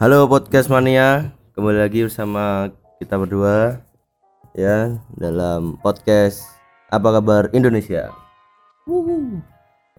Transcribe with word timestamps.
Halo 0.00 0.24
podcast 0.32 0.72
mania, 0.72 1.36
kembali 1.52 1.84
lagi 1.84 2.08
bersama 2.08 2.72
kita 3.04 3.20
berdua 3.20 3.84
ya 4.56 4.96
dalam 5.12 5.76
podcast 5.76 6.40
apa 6.88 7.20
kabar 7.20 7.52
Indonesia. 7.52 8.08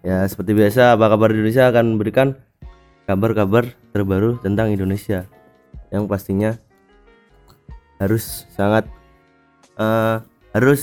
Ya 0.01 0.25
seperti 0.25 0.57
biasa 0.57 0.97
apa 0.97 1.05
kabar 1.05 1.29
Indonesia 1.29 1.69
akan 1.69 1.93
memberikan 1.93 2.33
kabar-kabar 3.05 3.77
terbaru 3.93 4.41
tentang 4.41 4.73
Indonesia 4.73 5.29
yang 5.93 6.09
pastinya 6.09 6.57
harus 8.01 8.49
sangat 8.57 8.89
eh, 9.77 10.17
harus 10.57 10.81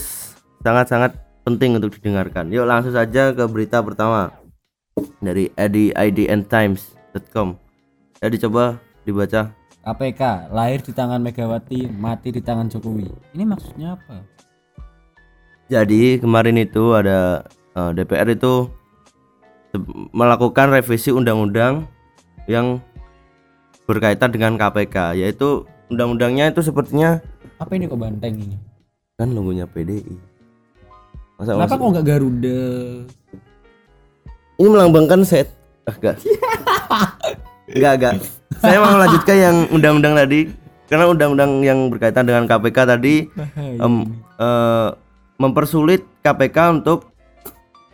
sangat-sangat 0.62 1.18
penting 1.42 1.74
untuk 1.74 1.90
didengarkan. 1.90 2.54
Yuk 2.54 2.70
langsung 2.70 2.94
saja 2.94 3.34
ke 3.34 3.42
berita 3.50 3.82
pertama 3.82 4.30
dari 5.18 5.50
idntimes.com. 5.58 7.58
Ya 8.22 8.30
dicoba 8.30 8.86
dibaca 9.08 9.56
KPK 9.88 10.52
lahir 10.52 10.84
di 10.84 10.92
tangan 10.92 11.24
Megawati, 11.24 11.88
mati 11.88 12.28
di 12.28 12.44
tangan 12.44 12.68
Jokowi. 12.68 13.08
Ini 13.32 13.44
maksudnya 13.48 13.96
apa? 13.96 14.20
Jadi 15.72 16.20
kemarin 16.20 16.60
itu 16.60 16.92
ada 16.92 17.40
eh, 17.72 17.90
DPR 17.96 18.28
itu 18.36 18.68
melakukan 20.12 20.72
revisi 20.76 21.08
undang-undang 21.08 21.88
yang 22.44 22.84
berkaitan 23.88 24.28
dengan 24.28 24.60
KPK, 24.60 25.16
yaitu 25.16 25.64
undang-undangnya 25.88 26.52
itu 26.52 26.60
sepertinya 26.60 27.24
Apa 27.56 27.72
ini 27.80 27.88
kok 27.88 27.96
banteng 27.96 28.36
ini? 28.36 28.56
kan 29.18 29.34
logonya 29.34 29.66
PDI. 29.66 30.14
Masa 31.40 31.58
Kenapa 31.58 31.74
kok 31.74 31.90
nggak 31.96 32.06
Garuda? 32.06 32.60
ini 34.58 34.68
melambangkan 34.68 35.24
set? 35.26 35.48
Ah, 35.88 35.96
enggak. 37.70 37.92
enggak. 37.96 38.14
Saya 38.58 38.76
mau 38.78 38.92
melanjutkan 38.92 39.36
yang 39.36 39.56
undang-undang 39.70 40.14
tadi 40.16 40.40
karena 40.88 41.04
undang-undang 41.06 41.60
yang 41.60 41.78
berkaitan 41.92 42.24
dengan 42.24 42.44
KPK 42.44 42.78
tadi 42.88 43.28
em, 43.84 43.94
eh, 44.36 44.88
mempersulit 45.36 46.02
KPK 46.20 46.80
untuk 46.80 47.12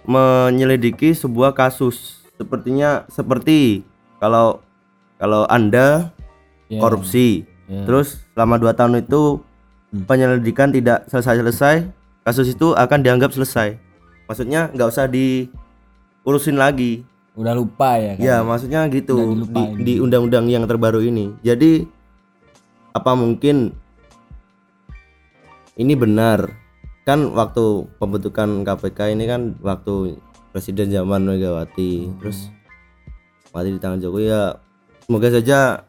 menyelidiki 0.05 1.13
sebuah 1.13 1.53
kasus. 1.53 2.23
Sepertinya 2.35 3.05
seperti 3.09 3.83
kalau 4.19 4.61
kalau 5.17 5.47
Anda 5.47 6.11
Ya, 6.65 6.81
korupsi, 6.81 7.45
ya. 7.69 7.85
terus 7.85 8.25
selama 8.33 8.57
dua 8.57 8.73
tahun 8.73 9.05
itu 9.05 9.37
Hmm. 9.93 10.11
penyelidikan 10.11 10.73
tidak 10.73 11.07
selesai-selesai, 11.07 11.87
kasus 12.25 12.51
itu 12.51 12.75
akan 12.75 12.99
dianggap 12.99 13.31
selesai. 13.31 13.79
Maksudnya 14.27 14.73
nggak 14.73 14.91
usah 14.91 15.07
diurusin 15.07 16.59
lagi. 16.59 17.07
Udah 17.35 17.55
lupa 17.55 17.99
ya 17.99 18.15
kan? 18.15 18.23
Ya, 18.23 18.37
maksudnya 18.47 18.87
gitu 18.91 19.43
di, 19.51 19.63
di 19.83 19.95
undang-undang 19.99 20.47
yang 20.47 20.71
terbaru 20.71 21.03
ini. 21.03 21.35
Jadi 21.43 21.83
apa 22.95 23.13
mungkin 23.19 23.75
ini 25.75 25.95
benar? 25.99 26.47
Kan 27.05 27.35
waktu 27.35 27.91
pembentukan 27.99 28.65
KPK 28.65 29.13
ini 29.13 29.25
kan 29.29 29.59
waktu 29.61 30.17
Presiden 30.55 30.89
zaman 30.95 31.27
Megawati, 31.27 32.15
terus 32.23 32.49
mati 33.51 33.75
di 33.75 33.83
tangan 33.83 33.99
Jokowi 33.99 34.31
ya. 34.31 34.57
Semoga 35.05 35.29
saja 35.35 35.83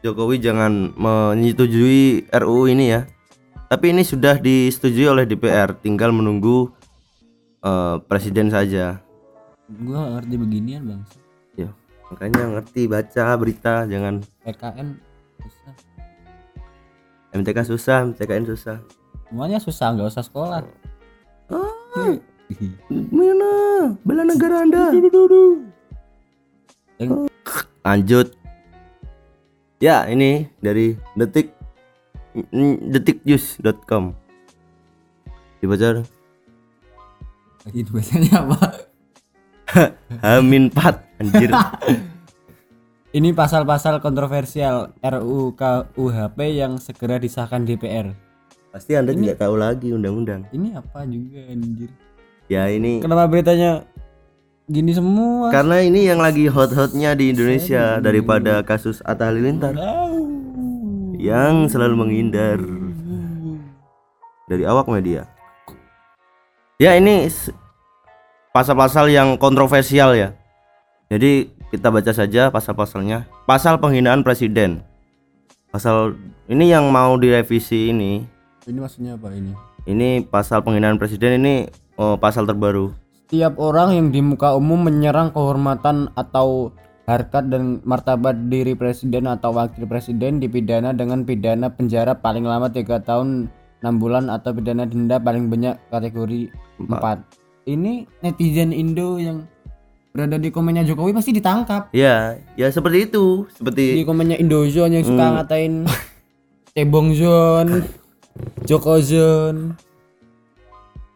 Jokowi 0.00 0.40
jangan 0.40 0.96
menyetujui 0.96 2.32
RUU 2.32 2.72
ini 2.72 2.96
ya. 2.96 3.04
Tapi 3.68 3.92
ini 3.92 4.02
sudah 4.02 4.40
disetujui 4.40 5.06
oleh 5.06 5.28
DPR, 5.28 5.76
tinggal 5.76 6.10
menunggu 6.16 6.72
eh, 7.60 8.00
presiden 8.08 8.48
saja. 8.48 9.05
Gua 9.66 10.14
ngerti 10.14 10.34
beginian 10.38 10.82
bang. 10.86 11.02
Ya, 11.58 11.70
makanya 12.10 12.42
ngerti 12.58 12.86
baca 12.86 13.34
berita, 13.34 13.82
jangan 13.90 14.22
PKN 14.46 14.88
susah. 15.42 15.74
MTK 17.34 17.58
susah, 17.66 17.96
MTKN 18.06 18.44
susah. 18.46 18.76
Semuanya 19.26 19.58
susah 19.58 19.88
nggak 19.90 20.08
usah 20.14 20.22
sekolah. 20.22 20.62
Ah, 21.50 22.14
mana 23.18 23.50
bela 24.06 24.22
negara 24.22 24.62
Anda? 24.62 24.94
Yang- 27.02 27.26
Lanjut. 27.82 28.34
Ya, 29.78 30.06
ini 30.08 30.48
dari 30.58 30.94
detik 31.14 31.52
detiknews.com. 32.86 34.14
Dibaca 35.58 36.00
dong. 36.00 36.08
Itu 37.74 37.90
biasanya 37.90 38.46
apa? 38.46 38.58
Hamin 40.24 40.70
4 40.72 41.22
anjir. 41.22 41.50
Ini 43.16 43.32
pasal-pasal 43.32 44.04
kontroversial 44.04 44.92
RUU 45.00 45.56
KUHP 45.56 46.38
yang 46.52 46.76
segera 46.76 47.16
disahkan 47.16 47.64
DPR. 47.64 48.12
Pasti 48.68 48.92
Anda 48.92 49.16
tidak 49.16 49.40
tahu 49.40 49.56
lagi 49.56 49.88
undang-undang. 49.88 50.44
Ini 50.52 50.76
apa 50.76 51.08
juga 51.08 51.40
anjir? 51.48 51.88
Ya, 52.46 52.68
ini 52.68 53.00
Kenapa 53.00 53.24
beritanya 53.24 53.88
gini 54.68 54.92
semua? 54.92 55.48
karena 55.48 55.80
ini 55.80 56.04
yang 56.04 56.20
lagi 56.20 56.44
hot-hotnya 56.46 57.16
di 57.16 57.32
Indonesia 57.32 58.02
daripada 58.04 58.60
kasus 58.66 59.00
Atta 59.00 59.32
Halilintar 59.32 59.72
yang 61.16 61.72
selalu 61.72 61.94
menghindar 62.04 62.60
dari 64.44 64.62
awak 64.68 64.86
media. 64.92 65.24
Ya 66.76 66.92
ini 67.00 67.32
pasal-pasal 68.56 69.12
yang 69.12 69.36
kontroversial 69.36 70.16
ya. 70.16 70.32
Jadi 71.12 71.52
kita 71.68 71.92
baca 71.92 72.08
saja 72.16 72.48
pasal-pasalnya. 72.48 73.28
Pasal 73.44 73.76
penghinaan 73.76 74.24
presiden. 74.24 74.80
Pasal 75.68 76.16
ini 76.48 76.72
yang 76.72 76.88
mau 76.88 77.20
direvisi 77.20 77.92
ini. 77.92 78.24
Ini 78.64 78.78
maksudnya 78.80 79.20
apa 79.20 79.28
ini? 79.36 79.52
Ini 79.84 80.24
pasal 80.24 80.64
penghinaan 80.64 80.96
presiden 80.96 81.44
ini 81.44 81.68
oh, 82.00 82.16
pasal 82.16 82.48
terbaru. 82.48 82.96
Setiap 83.28 83.60
orang 83.60 83.92
yang 83.92 84.08
di 84.08 84.24
muka 84.24 84.56
umum 84.56 84.88
menyerang 84.88 85.36
kehormatan 85.36 86.08
atau 86.16 86.72
harkat 87.04 87.52
dan 87.52 87.84
martabat 87.84 88.48
diri 88.48 88.72
presiden 88.72 89.28
atau 89.28 89.52
wakil 89.52 89.84
presiden 89.84 90.40
dipidana 90.40 90.96
dengan 90.96 91.22
pidana 91.28 91.70
penjara 91.70 92.18
paling 92.18 92.42
lama 92.42 92.72
tiga 92.72 92.98
tahun 93.04 93.52
6 93.84 94.02
bulan 94.02 94.32
atau 94.32 94.50
pidana 94.56 94.88
denda 94.88 95.20
paling 95.20 95.46
banyak 95.46 95.76
kategori 95.92 96.50
4. 96.82 97.45
Ini 97.66 98.06
netizen 98.22 98.70
Indo 98.70 99.18
yang 99.18 99.42
berada 100.14 100.38
di 100.38 100.54
komennya 100.54 100.86
Jokowi 100.86 101.10
pasti 101.10 101.34
ditangkap. 101.34 101.90
Ya, 101.90 102.38
ya 102.54 102.70
seperti 102.70 103.10
itu. 103.10 103.50
Seperti 103.52 104.00
Di 104.00 104.04
komennya 104.06 104.38
Indozone 104.38 104.96
yang 104.96 105.04
suka 105.04 105.26
ngatain 105.34 105.84
Cebong 106.78 107.10
Zone, 107.18 107.82
Joko 108.62 109.02
Zone, 109.02 109.74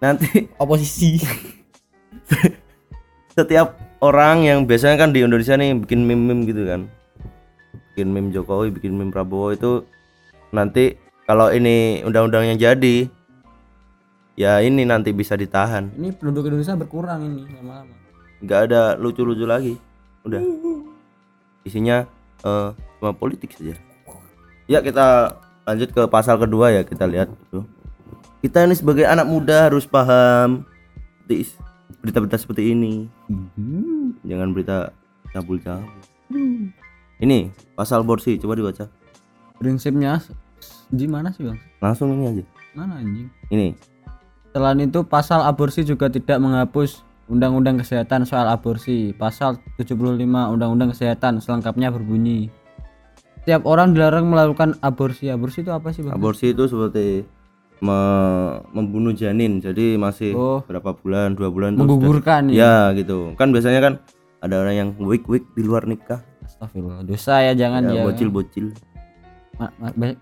nanti 0.02 0.50
oposisi. 0.58 1.22
setiap 3.40 3.78
orang 4.02 4.44
yang 4.44 4.58
biasanya 4.66 5.06
kan 5.06 5.10
di 5.14 5.22
Indonesia 5.24 5.54
nih 5.56 5.72
bikin 5.86 6.04
meme-meme 6.04 6.44
gitu 6.44 6.66
kan 6.66 6.90
bikin 7.92 8.10
meme 8.10 8.28
Jokowi 8.34 8.74
bikin 8.74 8.96
meme 8.96 9.14
Prabowo 9.14 9.54
itu 9.54 9.72
nanti 10.50 10.98
kalau 11.24 11.48
ini 11.54 12.02
undang-undangnya 12.02 12.58
jadi 12.58 13.06
ya 14.40 14.64
ini 14.64 14.88
nanti 14.88 15.12
bisa 15.12 15.36
ditahan. 15.36 15.92
Ini 16.00 16.16
penduduk 16.16 16.48
Indonesia 16.48 16.72
berkurang 16.72 17.20
ini 17.28 17.44
lama-lama. 17.60 17.92
nggak 18.40 18.60
ada 18.72 18.96
lucu-lucu 18.96 19.44
lagi. 19.44 19.76
Udah. 20.24 20.40
Isinya 21.68 22.08
eh, 22.40 22.70
cuma 22.72 23.12
politik 23.12 23.52
saja. 23.52 23.76
Ya 24.64 24.80
kita 24.80 25.36
lanjut 25.68 25.92
ke 25.92 26.02
pasal 26.08 26.40
kedua 26.40 26.72
ya 26.72 26.82
kita 26.88 27.04
lihat 27.04 27.28
tuh 27.52 27.68
kita 28.40 28.64
ini 28.64 28.72
sebagai 28.72 29.04
anak 29.04 29.28
muda 29.28 29.68
harus 29.68 29.84
paham 29.84 30.64
berita-berita 32.00 32.40
seperti 32.40 32.72
ini. 32.72 33.04
Jangan 34.24 34.56
berita 34.56 34.96
cabul-cabul. 35.36 35.84
Ini 37.20 37.52
pasal 37.76 38.00
borsi 38.00 38.40
coba 38.40 38.56
dibaca. 38.56 38.88
Prinsipnya 39.60 40.24
di 40.88 41.04
mana 41.04 41.28
sih 41.36 41.44
bang? 41.44 41.60
langsung 41.84 42.16
ini 42.16 42.24
aja. 42.32 42.44
Mana 42.72 43.02
anjing? 43.02 43.28
ini 43.52 43.76
Selain 44.50 44.78
itu 44.78 45.00
pasal 45.02 45.40
aborsi 45.40 45.82
juga 45.82 46.06
tidak 46.06 46.36
menghapus 46.36 47.06
Undang-Undang 47.26 47.78
Kesehatan 47.80 48.26
soal 48.26 48.46
aborsi. 48.46 49.14
Pasal 49.14 49.56
75 49.76 49.94
Undang-Undang 50.48 50.90
Kesehatan 50.90 51.38
selengkapnya 51.38 51.88
berbunyi 51.88 52.50
Setiap 53.40 53.62
orang 53.64 53.94
dilarang 53.94 54.26
melakukan 54.26 54.74
aborsi. 54.80 55.30
Aborsi 55.30 55.62
itu 55.62 55.70
apa 55.70 55.90
sih 55.90 56.02
bang? 56.02 56.12
aborsi 56.12 56.50
itu 56.50 56.66
seperti 56.66 57.24
me- 57.80 58.60
membunuh 58.70 59.10
janin 59.10 59.56
jadi 59.56 59.96
masih 59.96 60.34
Oh. 60.34 60.60
berapa 60.60 60.92
bulan 60.94 61.32
dua 61.32 61.48
bulan 61.48 61.72
Menggugurkan 61.72 62.46
sudah- 62.46 62.58
ya. 62.58 62.92
ya 62.92 62.98
gitu 62.98 63.32
kan 63.34 63.48
biasanya 63.48 63.80
kan 63.80 63.92
ada 64.38 64.54
orang 64.58 64.74
yang 64.76 64.88
week 65.00 65.24
di 65.50 65.62
luar 65.62 65.86
nikah 65.86 66.20
Astagfirullah. 66.42 67.00
Dosa 67.02 67.40
ya 67.40 67.56
jangan 67.56 67.86
ya, 67.86 67.92
ya. 67.94 68.04
bocil 68.04 68.28
bocil 68.28 68.66
Ma- 68.66 68.74
ma- 68.74 68.76
banyak- 68.76 68.89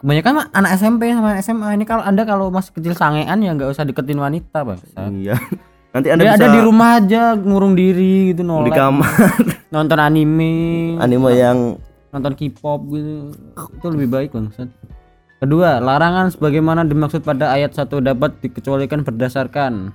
kebanyakan 0.02 0.32
mah 0.34 0.46
anak 0.50 0.70
SMP 0.74 1.14
sama 1.14 1.38
SMA 1.38 1.68
ini 1.78 1.84
kalau 1.86 2.02
anda 2.02 2.26
kalau 2.26 2.50
masih 2.50 2.74
kecil 2.74 2.98
sangean 2.98 3.38
ya 3.38 3.50
nggak 3.54 3.70
usah 3.70 3.86
deketin 3.86 4.18
wanita 4.18 4.66
bang. 4.66 4.80
iya. 5.14 5.36
Nanti 5.94 6.08
anda 6.12 6.22
Dia 6.26 6.36
bisa 6.36 6.44
ada 6.44 6.48
di 6.52 6.60
rumah 6.60 6.90
aja 7.00 7.22
ngurung 7.32 7.72
diri 7.72 8.34
gitu 8.34 8.44
di 8.44 8.48
nolak 8.50 8.76
kamar. 8.76 9.40
Nonton 9.74 9.98
anime. 9.98 10.98
Anime 11.00 11.32
yang 11.32 11.80
nonton 12.12 12.36
K-pop 12.36 12.80
gitu. 12.92 13.32
Itu 13.56 13.86
lebih 13.88 14.08
baik 14.12 14.30
bangsat 14.36 14.68
kedua 15.38 15.78
larangan 15.78 16.34
sebagaimana 16.34 16.82
dimaksud 16.82 17.22
pada 17.22 17.54
ayat 17.54 17.74
1 17.74 17.86
dapat 18.02 18.42
dikecualikan 18.42 19.06
berdasarkan 19.06 19.94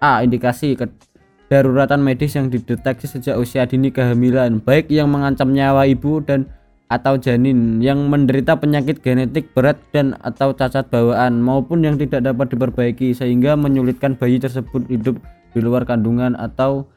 a 0.00 0.24
indikasi 0.24 0.72
kedaruratan 0.72 2.00
medis 2.00 2.32
yang 2.32 2.48
dideteksi 2.48 3.06
sejak 3.08 3.36
usia 3.36 3.68
dini 3.68 3.92
kehamilan 3.92 4.64
baik 4.64 4.88
yang 4.88 5.12
mengancam 5.12 5.52
nyawa 5.52 5.84
ibu 5.84 6.24
dan 6.24 6.48
atau 6.88 7.20
janin 7.20 7.78
yang 7.84 8.08
menderita 8.08 8.56
penyakit 8.56 9.04
genetik 9.04 9.52
berat 9.52 9.76
dan 9.92 10.16
atau 10.24 10.56
cacat 10.56 10.88
bawaan 10.88 11.40
maupun 11.44 11.84
yang 11.84 12.00
tidak 12.00 12.24
dapat 12.24 12.48
diperbaiki 12.52 13.12
sehingga 13.12 13.54
menyulitkan 13.54 14.16
bayi 14.16 14.40
tersebut 14.40 14.88
hidup 14.88 15.20
di 15.52 15.60
luar 15.60 15.84
kandungan 15.84 16.34
atau 16.34 16.88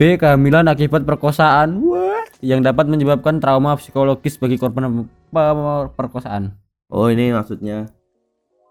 B 0.00 0.16
kehamilan 0.16 0.64
akibat 0.64 1.04
perkosaan. 1.04 1.76
Wah, 1.84 2.24
yang 2.40 2.64
dapat 2.64 2.88
menyebabkan 2.88 3.36
trauma 3.36 3.76
psikologis 3.76 4.40
bagi 4.40 4.56
korban 4.56 5.04
pe- 5.28 5.90
perkosaan. 5.92 6.56
Oh 6.88 7.12
ini 7.12 7.36
maksudnya. 7.36 7.92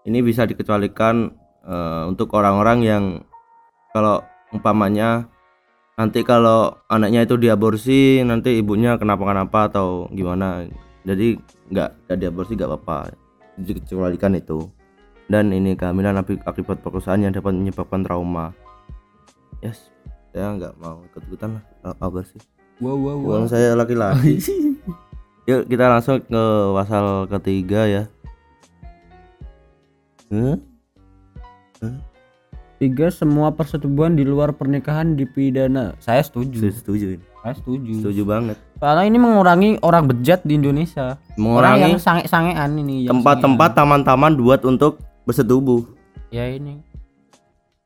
Ini 0.02 0.26
bisa 0.26 0.42
dikecualikan 0.42 1.30
eh, 1.70 2.02
untuk 2.10 2.34
orang-orang 2.34 2.78
yang 2.82 3.04
kalau 3.94 4.26
umpamanya 4.50 5.29
nanti 6.00 6.24
kalau 6.24 6.80
anaknya 6.88 7.28
itu 7.28 7.36
diaborsi 7.36 8.24
nanti 8.24 8.56
ibunya 8.56 8.96
kenapa-kenapa 8.96 9.68
atau 9.68 10.08
gimana. 10.08 10.64
Jadi 11.04 11.36
nggak 11.68 12.16
diaborsi 12.16 12.56
nggak 12.56 12.70
apa-apa. 12.72 13.12
Dikecualikan 13.60 14.40
itu. 14.40 14.64
Dan 15.28 15.52
ini 15.52 15.76
kehamilan 15.76 16.24
aki- 16.24 16.40
akibat 16.48 16.80
perkosaan 16.80 17.28
yang 17.28 17.36
dapat 17.36 17.52
menyebabkan 17.52 18.00
trauma. 18.00 18.56
Yes 19.60 19.92
saya 20.30 20.54
nggak 20.54 20.74
mau 20.78 21.02
ikut-ikutan 21.10 21.58
lah 21.58 21.64
a- 21.82 21.98
aborsi 22.06 22.38
Wow 22.80 22.96
wow 22.96 23.18
uang 23.20 23.46
saya 23.50 23.76
laki-laki. 23.76 24.40
Yuk 25.50 25.68
kita 25.68 25.84
langsung 25.84 26.24
ke 26.24 26.44
pasal 26.72 27.28
ketiga 27.28 27.84
ya. 27.84 28.02
Huh? 30.32 30.56
Tiga 32.80 33.12
semua 33.12 33.52
persetubuhan 33.52 34.16
di 34.16 34.24
luar 34.24 34.56
pernikahan 34.56 35.12
dipidana. 35.12 35.92
Saya 36.00 36.24
setuju. 36.24 36.64
Saya 36.64 36.72
setuju. 36.72 37.06
Saya 37.38 37.54
setuju. 37.54 37.92
Setuju 38.00 38.22
banget. 38.24 38.56
Soalnya 38.80 39.04
ini 39.04 39.18
mengurangi 39.20 39.70
orang 39.84 40.08
bejat 40.08 40.40
di 40.42 40.56
Indonesia. 40.56 41.20
Orang 41.36 41.76
yang 41.76 41.92
Mengurangi 41.92 42.00
sange-sangean 42.00 42.70
ini. 42.80 43.04
tempat-tempat 43.04 43.76
taman-taman 43.76 44.32
buat 44.32 44.64
untuk 44.64 44.96
bersetubuh. 45.22 45.84
Ya 46.32 46.48
ini. 46.48 46.80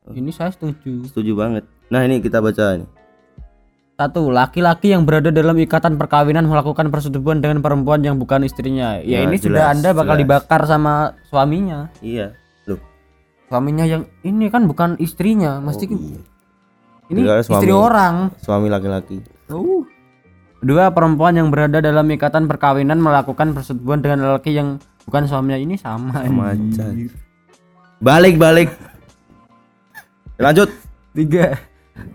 Ini 0.07 0.31
saya 0.31 0.55
setuju. 0.55 1.11
Setuju 1.11 1.35
banget. 1.35 1.67
Nah, 1.91 2.07
ini 2.07 2.23
kita 2.23 2.39
baca 2.39 2.79
ini. 2.79 2.87
Satu, 3.95 4.27
laki-laki 4.27 4.91
yang 4.91 5.03
berada 5.03 5.27
dalam 5.27 5.55
ikatan 5.55 5.95
perkawinan 5.95 6.43
melakukan 6.43 6.87
persetubuhan 6.87 7.39
dengan 7.39 7.59
perempuan 7.59 7.99
yang 7.99 8.15
bukan 8.15 8.43
istrinya. 8.43 8.99
Ya, 8.99 9.19
Ya, 9.19 9.19
ini 9.23 9.39
jelas, 9.39 9.43
sudah 9.43 9.65
Anda 9.71 9.89
bakal 9.91 10.15
jelas. 10.15 10.23
dibakar 10.23 10.61
sama 10.67 10.93
suaminya. 11.27 11.91
Iya. 11.99 12.31
Suaminya 13.45 13.85
yang 13.85 14.09
ini 14.25 14.49
kan 14.49 14.65
bukan 14.65 14.97
istrinya, 14.97 15.61
mesti 15.61 15.85
Oh, 15.85 15.93
iya. 15.93 16.19
ini 17.13 17.19
Kira 17.21 17.39
istri 17.41 17.69
suami. 17.69 17.71
orang. 17.71 18.15
Suami 18.41 18.67
laki-laki. 18.73 19.21
Uh. 19.49 19.85
Dua, 20.65 20.89
perempuan 20.89 21.37
yang 21.37 21.53
berada 21.53 21.77
dalam 21.77 22.09
ikatan 22.09 22.49
perkawinan 22.49 22.97
melakukan 22.97 23.53
persetubuhan 23.53 24.01
dengan 24.01 24.25
lelaki 24.25 24.57
yang 24.57 24.81
bukan 25.05 25.29
suaminya 25.29 25.61
ini 25.61 25.77
sama. 25.77 26.25
Sama 26.25 26.57
aja. 26.57 26.89
Balik, 28.01 28.41
balik. 28.41 28.73
Lanjut. 30.41 30.73
Tiga, 31.13 31.55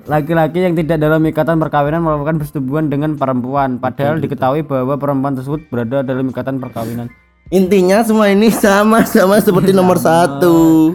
laki-laki 0.04 0.60
yang 0.60 0.74
tidak 0.76 1.00
dalam 1.00 1.24
ikatan 1.24 1.56
perkawinan 1.56 2.04
melakukan 2.04 2.36
persetubuhan 2.36 2.92
dengan 2.92 3.16
perempuan, 3.16 3.80
padahal 3.80 4.20
diketahui 4.20 4.60
bahwa 4.60 4.98
perempuan 5.00 5.38
tersebut 5.38 5.70
berada 5.72 6.04
dalam 6.04 6.28
ikatan 6.28 6.60
perkawinan. 6.60 7.08
Intinya 7.48 8.04
semua 8.04 8.28
ini 8.28 8.52
sama-sama 8.52 9.40
seperti 9.40 9.72
nomor 9.78 9.96
satu. 9.96 10.92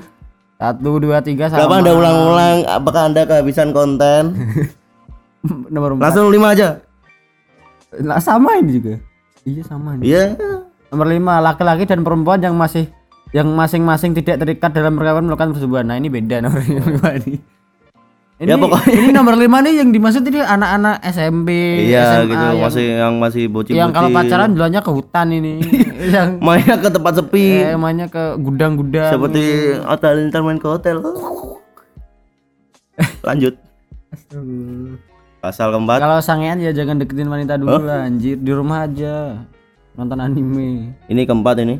Satu, 0.56 1.04
dua, 1.04 1.20
tiga, 1.20 1.52
sama. 1.52 1.68
Kenapa 1.68 1.76
anda 1.84 1.94
ulang-ulang? 1.94 2.58
Apakah 2.64 3.02
anda 3.12 3.22
kehabisan 3.28 3.76
konten? 3.76 4.24
Nomor 5.74 6.00
empat. 6.00 6.04
Langsung 6.10 6.32
lima 6.32 6.56
aja. 6.56 6.80
Lah, 8.00 8.20
sama 8.24 8.60
ini 8.60 8.72
juga. 8.80 8.94
Iya 9.46 9.62
sama 9.68 10.00
ini. 10.00 10.04
Iya. 10.10 10.24
Nomor 10.90 11.08
lima, 11.12 11.44
laki-laki 11.44 11.84
dan 11.86 12.02
perempuan 12.02 12.40
yang 12.40 12.56
masih 12.56 12.88
yang 13.36 13.52
masing-masing 13.52 14.16
tidak 14.16 14.40
terikat 14.40 14.72
dalam 14.72 14.96
perkawinan 14.96 15.28
melakukan 15.28 15.52
persetubuhan. 15.52 15.86
Nah 15.92 16.00
ini 16.00 16.08
beda 16.08 16.40
nomor 16.40 16.64
lima 16.72 17.10
ini. 17.20 17.36
Ini, 18.36 18.52
Ya, 18.52 18.60
pokoknya- 18.60 18.92
ini 18.92 19.10
nomor 19.10 19.40
lima 19.40 19.64
nih 19.64 19.80
yang 19.80 19.90
dimaksud 19.90 20.20
ini 20.22 20.44
anak-anak 20.44 21.00
SMP, 21.08 21.48
Iya 21.88 22.04
SMA 22.04 22.24
gitu 22.26 22.36
yang, 22.36 22.58
masih 22.60 22.86
yang 22.94 23.14
masih 23.16 23.44
bocil-bocil. 23.48 23.80
yang 23.80 23.90
kalau 23.90 24.10
pacaran 24.12 24.52
dulunya 24.52 24.82
ke 24.82 24.92
hutan 24.92 25.28
ini, 25.32 25.54
yang 26.12 26.28
mainnya 26.40 26.76
ke 26.76 26.90
tempat 26.90 27.14
sepi. 27.16 27.48
eh, 27.64 27.80
mainnya 27.80 28.08
ke 28.08 28.36
gudang-gudang. 28.36 29.08
Seperti 29.08 29.44
hotel 29.80 30.14
Inter 30.22 30.42
main 30.42 30.60
ke 30.60 30.68
hotel. 30.68 31.00
Lanjut. 33.22 33.56
Pasal 35.40 35.72
keempat. 35.72 35.98
Kalau 35.98 36.20
sangean 36.20 36.60
ya 36.60 36.72
jangan 36.72 36.98
deketin 36.98 37.28
wanita 37.28 37.56
dulu 37.56 37.80
lah, 37.82 38.04
anjir 38.04 38.36
di 38.36 38.52
rumah 38.52 38.84
aja 38.84 39.48
nonton 39.94 40.20
anime. 40.20 40.92
Ini 41.06 41.22
keempat 41.24 41.56
ini. 41.62 41.80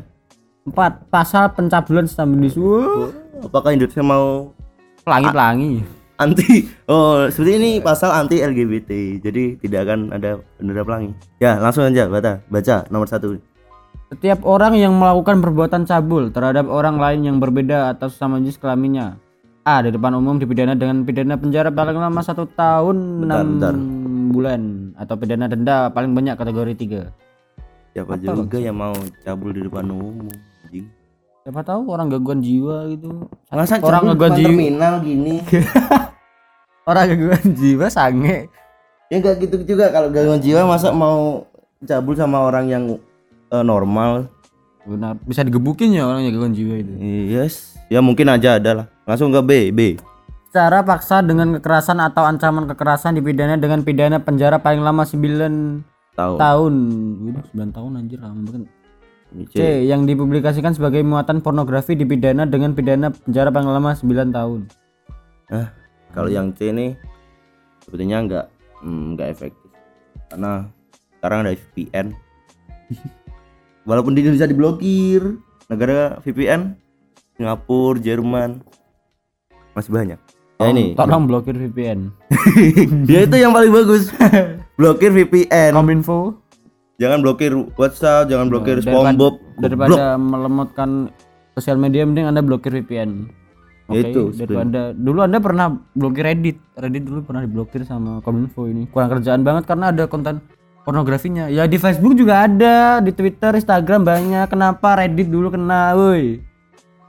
Empat 0.64 1.04
pasal 1.06 1.52
pencabulan 1.52 2.06
stabilis. 2.06 2.56
Wah, 2.56 3.12
Apakah 3.38 3.70
Indonesia 3.70 4.00
mau 4.00 4.56
pelangi-pelangi. 5.04 5.84
Anti? 6.16 6.64
Oh, 6.84 7.26
seperti 7.26 7.52
ini 7.54 7.70
pasal 7.78 8.10
anti 8.10 8.38
LGBT. 8.38 8.90
Jadi 9.18 9.58
tidak 9.58 9.80
akan 9.84 10.10
ada 10.10 10.38
bendera 10.56 10.82
pelangi. 10.82 11.10
Ya, 11.36 11.56
langsung 11.56 11.82
aja 11.82 12.06
baca. 12.06 12.40
Baca 12.46 12.76
nomor 12.88 13.06
satu. 13.06 13.36
Setiap 14.06 14.40
orang 14.42 14.74
yang 14.74 14.94
melakukan 14.94 15.40
perbuatan 15.40 15.82
cabul 15.82 16.30
terhadap 16.30 16.66
orang 16.66 16.96
lain 16.96 17.20
yang 17.22 17.36
berbeda 17.36 17.90
atau 17.90 18.06
sesama 18.06 18.38
jenis 18.38 18.54
kelaminnya 18.54 19.18
A. 19.62 19.82
Di 19.82 19.90
depan 19.90 20.14
umum 20.14 20.38
dipidana 20.38 20.72
dengan 20.72 21.02
pidana 21.02 21.34
penjara 21.34 21.68
paling 21.68 21.98
lama 21.98 22.22
satu 22.22 22.46
tahun 22.48 23.26
Bentar, 23.26 23.42
enam 23.42 23.46
bentar. 23.52 23.74
bulan 24.30 24.60
atau 24.94 25.14
pidana 25.16 25.46
denda 25.46 25.90
paling 25.90 26.14
banyak 26.14 26.34
kategori 26.34 26.72
tiga. 26.76 27.02
Siapa 27.92 28.14
juga 28.16 28.56
yang 28.56 28.76
mau 28.76 28.94
cabul 29.20 29.50
di 29.50 29.64
depan 29.64 29.90
umum? 29.90 30.30
Anjing. 30.62 30.86
Siapa 31.42 31.62
tahu 31.62 31.86
orang 31.88 32.06
gangguan 32.06 32.38
jiwa 32.38 32.86
gitu. 32.88 33.26
Masa 33.48 33.78
Orang 33.78 34.06
ngegaji- 34.06 34.42
depan 34.42 34.50
terminal 34.50 34.94
gini? 35.00 35.34
Orang 36.86 37.10
gangguan 37.10 37.46
jiwa 37.58 37.90
sange. 37.90 38.46
ya 39.10 39.14
enggak 39.18 39.42
gitu 39.42 39.58
juga 39.66 39.90
kalau 39.90 40.06
gangguan 40.10 40.38
jiwa 40.38 40.66
masa 40.70 40.94
mau 40.94 41.42
cabul 41.82 42.14
sama 42.14 42.46
orang 42.46 42.70
yang 42.70 42.84
eh, 43.50 43.64
normal? 43.66 44.30
Benar, 44.86 45.18
bisa 45.26 45.42
digebukin 45.42 45.98
ya 45.98 46.06
orang 46.06 46.22
yang 46.22 46.38
gangguan 46.38 46.54
jiwa 46.54 46.74
itu. 46.78 46.92
Yes. 47.26 47.74
Ya 47.90 47.98
mungkin 47.98 48.30
aja 48.30 48.54
ada 48.62 48.70
lah. 48.70 48.86
Langsung 49.02 49.34
ke 49.34 49.42
B, 49.42 49.52
B. 49.74 49.80
Secara 50.46 50.86
paksa 50.86 51.26
dengan 51.26 51.58
kekerasan 51.58 51.98
atau 51.98 52.22
ancaman 52.22 52.70
kekerasan 52.70 53.18
dipidana 53.18 53.58
dengan 53.58 53.82
pidana 53.82 54.22
penjara 54.22 54.62
paling 54.62 54.80
lama 54.82 55.02
9 55.02 55.82
Tahu. 56.14 56.34
tahun. 56.38 56.74
Udah 57.34 57.42
9 57.50 57.76
tahun 57.76 57.90
anjir 57.98 58.18
lama 58.22 58.38
banget. 58.46 58.70
C. 59.50 59.58
C. 59.58 59.60
Yang 59.90 60.14
dipublikasikan 60.14 60.70
sebagai 60.70 61.02
muatan 61.02 61.42
pornografi 61.42 61.98
dipidana 61.98 62.46
dengan 62.46 62.78
pidana 62.78 63.10
penjara 63.10 63.50
paling 63.50 63.70
lama 63.74 63.90
9 63.90 64.06
tahun. 64.30 64.60
Nah, 65.50 65.66
kalau 66.16 66.32
yang 66.32 66.48
C 66.56 66.72
ini 66.72 66.96
sepertinya 67.84 68.16
enggak 68.24 68.46
hmm, 68.80 69.04
enggak 69.12 69.28
efektif. 69.36 69.68
Karena 70.32 70.64
sekarang 71.20 71.38
ada 71.44 71.52
VPN. 71.52 72.06
Walaupun 73.88 74.16
di 74.16 74.24
Indonesia 74.24 74.48
diblokir, 74.48 75.22
negara 75.68 76.16
VPN 76.24 76.72
Singapura, 77.36 78.00
Jerman 78.00 78.64
masih 79.76 79.92
banyak. 79.92 80.20
Ya 80.56 80.72
ini. 80.72 80.96
Tolong 80.96 81.28
blokir 81.28 81.52
VPN. 81.52 82.08
ya 83.12 83.28
itu 83.28 83.36
yang 83.36 83.52
paling 83.52 83.68
bagus. 83.68 84.08
blokir 84.80 85.12
VPN. 85.12 85.76
Kominfo 85.76 86.40
Jangan 86.96 87.20
blokir 87.20 87.52
WhatsApp, 87.76 88.32
jangan 88.32 88.48
blokir 88.48 88.80
daripada- 88.80 89.12
SpongeBob. 89.12 89.34
Goblok. 89.36 89.60
daripada 89.60 90.04
melemotkan 90.16 90.90
sosial 91.52 91.76
media 91.76 92.08
mending 92.08 92.24
Anda 92.24 92.40
blokir 92.40 92.72
VPN. 92.72 93.28
Ya 93.86 94.02
Oke, 94.02 94.10
itu, 94.10 94.22
daripada 94.34 94.90
dulu 94.90 95.22
Anda 95.22 95.38
pernah 95.38 95.66
blokir 95.94 96.26
Reddit. 96.26 96.58
Reddit 96.74 97.06
dulu 97.06 97.22
pernah 97.22 97.46
diblokir 97.46 97.86
sama 97.86 98.18
Kominfo 98.18 98.66
ini. 98.66 98.90
Kurang 98.90 99.14
kerjaan 99.14 99.46
banget 99.46 99.62
karena 99.70 99.94
ada 99.94 100.10
konten 100.10 100.42
pornografinya. 100.82 101.46
Ya 101.46 101.70
di 101.70 101.78
Facebook 101.78 102.18
juga 102.18 102.50
ada, 102.50 102.98
di 102.98 103.14
Twitter, 103.14 103.54
Instagram 103.54 104.02
banyak. 104.02 104.46
Kenapa 104.50 104.98
Reddit 104.98 105.30
dulu 105.30 105.54
kena, 105.54 105.94
woi? 105.94 106.42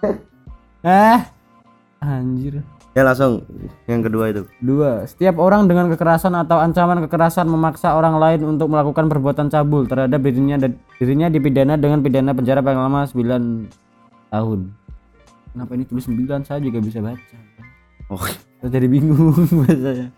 eh, 0.86 1.20
anjir. 1.98 2.62
Ya 2.94 3.06
langsung 3.06 3.46
yang 3.90 4.02
kedua 4.06 4.34
itu. 4.34 4.46
Dua, 4.62 5.06
setiap 5.06 5.38
orang 5.38 5.70
dengan 5.70 5.90
kekerasan 5.90 6.34
atau 6.34 6.58
ancaman 6.58 7.06
kekerasan 7.06 7.46
memaksa 7.46 7.94
orang 7.94 8.18
lain 8.18 8.42
untuk 8.58 8.74
melakukan 8.74 9.06
perbuatan 9.06 9.54
cabul 9.54 9.86
terhadap 9.86 10.18
dirinya 10.18 10.58
dan 10.62 10.82
dirinya 10.98 11.30
dipidana 11.30 11.78
dengan 11.78 12.02
pidana 12.02 12.34
penjara 12.34 12.62
paling 12.62 12.82
lama 12.82 13.06
9 13.06 14.34
tahun. 14.34 14.87
Kenapa 15.58 15.74
ini 15.74 15.90
tulis 15.90 16.06
9? 16.06 16.46
Saya 16.46 16.62
juga 16.62 16.78
bisa 16.78 17.02
baca. 17.02 17.38
Oh. 18.14 18.22
Saya 18.62 18.70
jadi 18.70 18.86
bingung 18.86 19.34
bahasanya. 19.66 20.14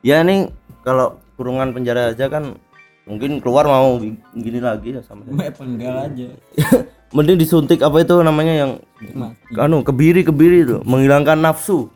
Ya 0.00 0.22
ini 0.22 0.46
kalau 0.80 1.18
kurungan 1.34 1.74
penjara 1.74 2.14
aja 2.14 2.30
kan 2.30 2.54
mungkin 3.02 3.42
keluar 3.42 3.66
mau 3.66 3.98
gini 4.32 4.62
lagi 4.62 4.94
ya 4.94 5.02
sama 5.02 5.26
penggal 5.26 6.06
aja. 6.06 6.30
mending 7.14 7.34
disuntik 7.36 7.78
apa 7.78 8.00
itu 8.00 8.14
namanya 8.20 8.54
yang 8.54 8.70
Mati. 9.12 9.54
anu 9.54 9.82
kebiri 9.82 10.22
kebiri 10.22 10.62
itu 10.62 10.78
menghilangkan 10.82 11.38
nafsu 11.38 11.90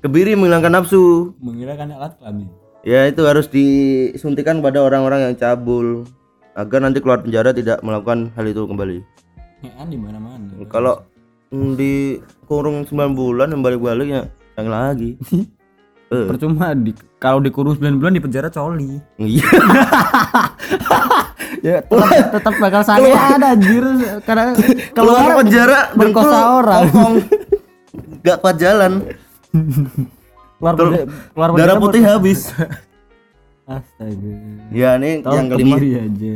kebiri 0.00 0.34
menghilangkan 0.34 0.72
nafsu 0.74 1.30
Mengira 1.38 1.74
kan 1.74 1.90
alat 1.90 2.14
kelamin. 2.16 2.48
ya 2.82 3.06
itu 3.06 3.22
harus 3.22 3.46
disuntikan 3.46 4.58
pada 4.58 4.82
orang-orang 4.82 5.30
yang 5.30 5.34
cabul 5.36 6.02
agar 6.54 6.82
nanti 6.82 6.98
keluar 6.98 7.22
penjara 7.22 7.50
tidak 7.50 7.78
melakukan 7.80 8.34
hal 8.34 8.44
itu 8.44 8.62
kembali 8.62 8.98
Ngean 9.62 9.86
di 9.86 9.98
mana-mana. 10.00 10.46
kalau 10.66 10.98
di 11.52 12.16
kurung 12.44 12.82
9 12.82 12.90
bulan 13.12 13.52
yang 13.52 13.60
balik-balik 13.60 14.08
ya 14.08 14.22
yang 14.54 14.68
lagi 14.68 15.20
eh, 16.12 16.26
Percuma 16.26 16.72
di 16.72 16.90
kalau 17.16 17.38
dikurung 17.38 17.76
9 17.76 17.96
bulan 17.96 18.12
di 18.12 18.20
penjara 18.20 18.48
coli. 18.48 18.96
iya 19.16 19.44
Ya 21.62 21.78
tetap, 21.78 22.10
tetap 22.34 22.54
bakal 22.58 22.82
sakit 22.82 23.14
ada 23.14 23.54
anjir 23.54 23.84
karena 24.26 24.50
keluar 24.90 25.38
penjara 25.38 25.94
berkosa 25.94 26.38
orang. 26.58 26.84
nggak 28.18 28.36
kuat 28.40 28.56
jalan 28.58 28.92
keluar 30.58 30.74
keluar 30.74 31.48
darah 31.54 31.76
putih 31.76 32.02
habis 32.02 32.50
Astaga. 33.68 34.32
ya 34.74 34.98
ini 34.98 35.22
Tolong 35.22 35.38
yang 35.38 35.48
kelima 35.50 35.76
aja. 35.78 36.34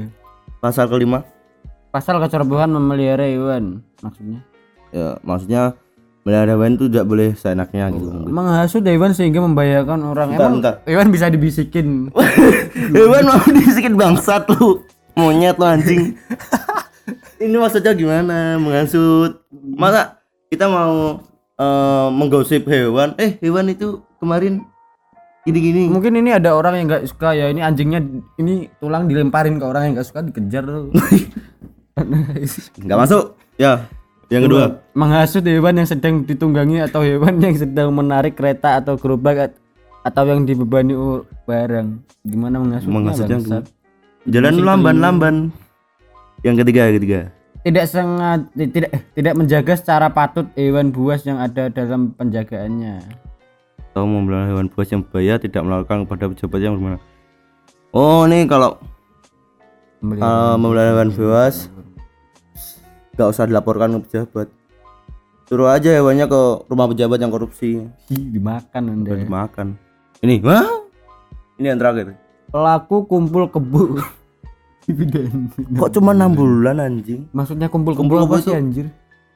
pasal 0.58 0.86
kelima 0.86 1.26
Pasal 1.88 2.20
kecerobohan 2.20 2.70
memelihara 2.70 3.24
hewan 3.24 3.80
maksudnya. 3.98 4.44
Ya 4.96 5.20
maksudnya 5.20 5.76
melihara 6.26 6.58
hewan 6.58 6.74
itu 6.74 6.90
tidak 6.90 7.06
boleh 7.06 7.28
seenaknya 7.38 7.86
gitu. 7.94 8.08
Menghasut 8.26 8.82
hewan 8.82 9.14
sehingga 9.14 9.38
membahayakan 9.44 10.00
orang. 10.10 10.28
Bentar, 10.34 10.42
Emang 10.42 10.54
bentar. 10.58 10.74
hewan 10.82 11.08
bisa 11.14 11.30
dibisikin. 11.30 12.10
hewan 12.98 13.22
mau 13.30 13.46
dibisikin 13.46 13.94
bangsat 13.94 14.42
lu. 14.58 14.82
Monyet 15.14 15.54
lu 15.54 15.64
anjing. 15.70 16.18
Ini 17.46 17.56
maksudnya 17.62 17.94
gimana? 17.94 18.58
Menghasut. 18.58 19.38
Masa 19.54 20.18
kita 20.50 20.66
mau 20.66 21.22
eh, 21.62 22.08
menggosip 22.10 22.66
hewan? 22.66 23.14
Eh 23.22 23.38
hewan 23.38 23.70
itu 23.70 24.02
kemarin 24.18 24.66
gini-gini. 25.46 25.86
Mungkin 25.86 26.18
ini 26.18 26.34
ada 26.34 26.58
orang 26.58 26.74
yang 26.74 26.86
nggak 26.90 27.06
suka 27.06 27.38
ya. 27.38 27.46
Ini 27.54 27.62
anjingnya 27.62 28.02
ini 28.42 28.66
tulang 28.82 29.06
dilemparin 29.06 29.62
ke 29.62 29.64
orang 29.68 29.86
yang 29.86 29.92
nggak 29.94 30.08
suka 30.10 30.26
dikejar 30.26 30.66
tuh. 30.66 30.90
nggak 32.82 32.98
masuk. 32.98 33.38
Ya 33.62 33.86
yang 34.26 34.42
kedua 34.42 34.82
menghasut 34.92 35.42
hewan 35.42 35.78
yang 35.78 35.88
sedang 35.88 36.14
ditunggangi 36.22 36.82
atau 36.82 37.00
hewan 37.00 37.38
yang 37.38 37.54
sedang 37.54 37.88
menarik 37.90 38.34
kereta 38.34 38.76
atau 38.76 38.94
gerobak 38.94 39.50
at- 39.50 39.58
atau 40.02 40.22
yang 40.24 40.42
dibebani 40.42 40.94
barang. 41.44 41.98
Gimana 42.22 42.58
menghasutnya? 42.58 42.90
menghasutnya 42.92 43.38
bangsat? 43.38 43.64
jalan 44.24 44.54
lamban-lamban 44.58 45.34
yang 46.42 46.54
ketiga 46.56 46.90
yang 46.90 46.96
ketiga 46.96 47.20
Tidak 47.62 47.84
sengaja 47.84 48.46
tidak 48.54 48.90
eh, 48.90 49.02
tidak 49.12 49.34
menjaga 49.34 49.72
secara 49.74 50.06
patut 50.08 50.46
hewan 50.54 50.90
buas 50.90 51.22
yang 51.22 51.38
ada 51.38 51.66
dalam 51.66 52.10
penjagaannya. 52.12 53.02
atau 53.90 54.04
memelihara 54.04 54.46
hewan 54.48 54.66
buas 54.66 54.86
yang 54.86 55.02
bahaya 55.02 55.38
tidak 55.38 55.62
melakukan 55.62 56.04
kepada 56.04 56.24
pejabat 56.28 56.60
yang 56.60 56.74
berwenang 56.74 57.02
oh 57.90 58.22
ini 58.24 58.44
kalau 58.44 58.78
Memelihara. 59.98 60.26
uh, 60.28 60.54
memelihara 60.54 60.90
hewan 60.92 61.10
buas 61.10 61.54
nggak 63.16 63.28
usah 63.32 63.48
dilaporkan 63.48 63.96
ke 63.96 64.00
pejabat 64.06 64.48
suruh 65.46 65.72
aja 65.72 65.90
hewannya 65.90 66.28
ke 66.28 66.40
rumah 66.68 66.86
pejabat 66.86 67.18
yang 67.18 67.32
korupsi 67.32 67.88
dimakan 68.08 68.82
anda. 68.92 69.10
udah 69.10 69.16
dimakan 69.18 69.66
ini 70.20 70.44
wah 70.44 70.68
ini 71.56 71.66
yang 71.66 71.80
terakhir 71.80 72.14
Pelaku 72.46 73.10
kumpul 73.10 73.50
kebu. 73.50 73.98
Dividen. 74.86 75.50
kok 75.74 75.90
cuma 75.90 76.14
enam 76.14 76.30
bulan 76.30 76.78
anjing 76.78 77.26
Maksudnya 77.34 77.66
kumpul 77.66 77.98
Kumpul 77.98 78.22
kebu 78.22 78.30
apa 78.30 78.38
sih 78.38 78.54
anjir? 78.54 78.86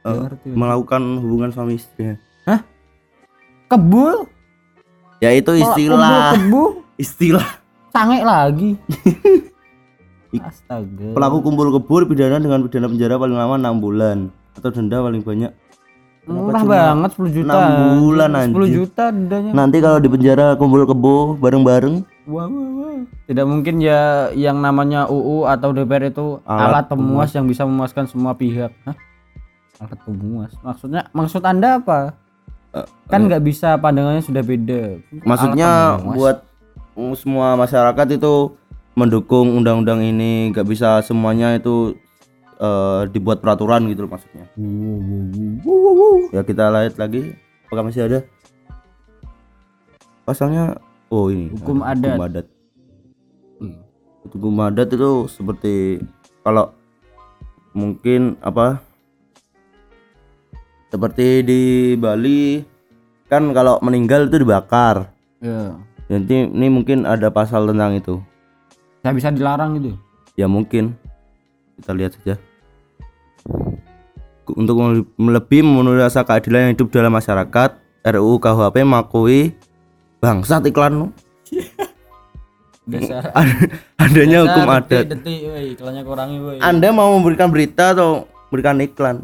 Nggak 0.07 0.17
ngerti. 0.31 0.49
melakukan 0.55 1.03
hubungan 1.19 1.51
suami 1.51 1.75
istri 1.75 2.15
Hah? 2.47 2.63
Kebul? 3.67 4.31
ya 5.19 5.35
itu 5.35 5.51
Kumpul 5.51 5.67
istilah 5.67 6.39
kebu? 6.39 6.63
istilah 6.97 7.49
Sange 7.91 8.23
lagi. 8.23 8.79
Astaga. 10.39 11.11
pelaku 11.11 11.43
kumpul 11.43 11.69
kebur 11.73 12.07
pidana 12.07 12.39
dengan 12.39 12.63
pidana 12.63 12.87
penjara 12.87 13.19
paling 13.19 13.35
lama 13.35 13.55
enam 13.57 13.77
bulan 13.77 14.19
atau 14.55 14.71
denda 14.71 15.01
paling 15.01 15.21
banyak 15.21 15.51
Murah 16.21 16.63
banget 16.63 17.11
10 17.17 17.33
juta. 17.33 17.51
enam 17.51 17.99
bulan, 17.99 18.29
10 18.31 18.39
anjing? 18.39 18.71
juta 18.71 19.05
dendanya. 19.09 19.51
nanti 19.51 19.77
kalau 19.81 19.99
di 19.99 20.07
penjara 20.07 20.55
kumpul 20.55 20.85
kebo 20.85 21.35
bareng-bareng 21.35 22.07
Wah, 22.31 22.47
wah, 22.47 22.69
wah. 22.79 23.03
Tidak 23.27 23.43
mungkin 23.43 23.83
ya 23.83 24.31
yang 24.31 24.61
namanya 24.61 25.11
UU 25.11 25.43
atau 25.45 25.75
DPR 25.75 26.07
itu 26.07 26.39
alat, 26.45 26.63
Alat 26.63 26.85
pemuas 26.87 27.31
yang 27.33 27.51
bisa 27.51 27.67
memuaskan 27.67 28.07
semua 28.07 28.39
pihak. 28.39 28.71
Hah? 28.85 28.95
Alat 29.81 29.99
pemuas. 30.01 30.53
Maksudnya 30.61 31.11
maksud 31.11 31.43
Anda 31.43 31.83
apa? 31.83 32.15
Eh, 32.71 32.87
kan 33.09 33.27
nggak 33.27 33.43
bisa 33.43 33.75
pandangannya 33.75 34.23
sudah 34.23 34.45
beda. 34.45 35.03
maksudnya 35.25 35.71
buat 36.07 36.47
semua 37.17 37.57
masyarakat 37.57 38.07
itu 38.13 38.55
mendukung 38.93 39.55
undang-undang 39.55 40.01
ini 40.01 40.51
nggak 40.51 40.67
bisa 40.67 41.01
semuanya 41.01 41.55
itu 41.55 41.95
eh, 42.57 43.03
dibuat 43.09 43.39
peraturan 43.39 43.87
gitu 43.87 44.05
loh 44.05 44.11
maksudnya 44.11 44.45
ya 46.31 46.43
kita 46.43 46.69
lihat 46.69 46.97
lagi 46.97 47.35
apakah 47.67 47.87
masih 47.87 48.03
ada 48.05 48.19
pasalnya 50.23 50.79
oh 51.09 51.27
ini 51.27 51.51
Hukum 51.51 51.81
ada 51.81 51.95
adat. 51.97 52.07
hukum 52.11 52.25
adat 52.25 52.47
Hmm. 53.61 53.77
hukum 54.25 54.55
adat 54.59 54.89
itu 54.89 55.11
seperti 55.29 55.75
kalau 56.41 56.73
mungkin 57.71 58.41
apa 58.41 58.81
seperti 60.89 61.45
di 61.45 61.61
Bali 61.95 62.65
kan 63.27 63.53
kalau 63.53 63.79
meninggal 63.81 64.27
itu 64.27 64.43
dibakar 64.43 65.13
Ya. 65.41 65.73
jadi 66.05 66.49
ini 66.49 66.69
mungkin 66.69 67.05
ada 67.05 67.29
pasal 67.29 67.65
tentang 67.65 67.97
itu 67.97 68.21
Nggak 69.00 69.14
bisa 69.16 69.28
dilarang 69.33 69.71
gitu. 69.80 69.97
ya 70.38 70.47
mungkin 70.49 70.97
kita 71.80 71.92
lihat 71.97 72.12
saja 72.16 72.35
untuk 74.57 74.76
lebih 75.16 75.61
memenuhi 75.62 76.00
rasa 76.00 76.25
keadilan 76.26 76.71
yang 76.71 76.73
hidup 76.75 76.88
dalam 76.90 77.12
masyarakat 77.12 77.71
RUU 78.00 78.40
KUHP 78.40 78.76
mengakui 78.83 79.40
bangsat 80.19 80.64
iklan 80.69 80.92
lu. 80.97 81.07
Biasa. 82.90 83.30
adanya 84.02 84.42
hukum 84.42 84.66
adat 84.66 85.07
Detik, 85.07 85.47
iklannya 85.78 86.02
kurangi. 86.02 86.59
Anda 86.59 86.90
mau 86.90 87.14
memberikan 87.14 87.52
berita 87.52 87.95
atau 87.95 88.26
memberikan 88.49 88.83
iklan 88.83 89.16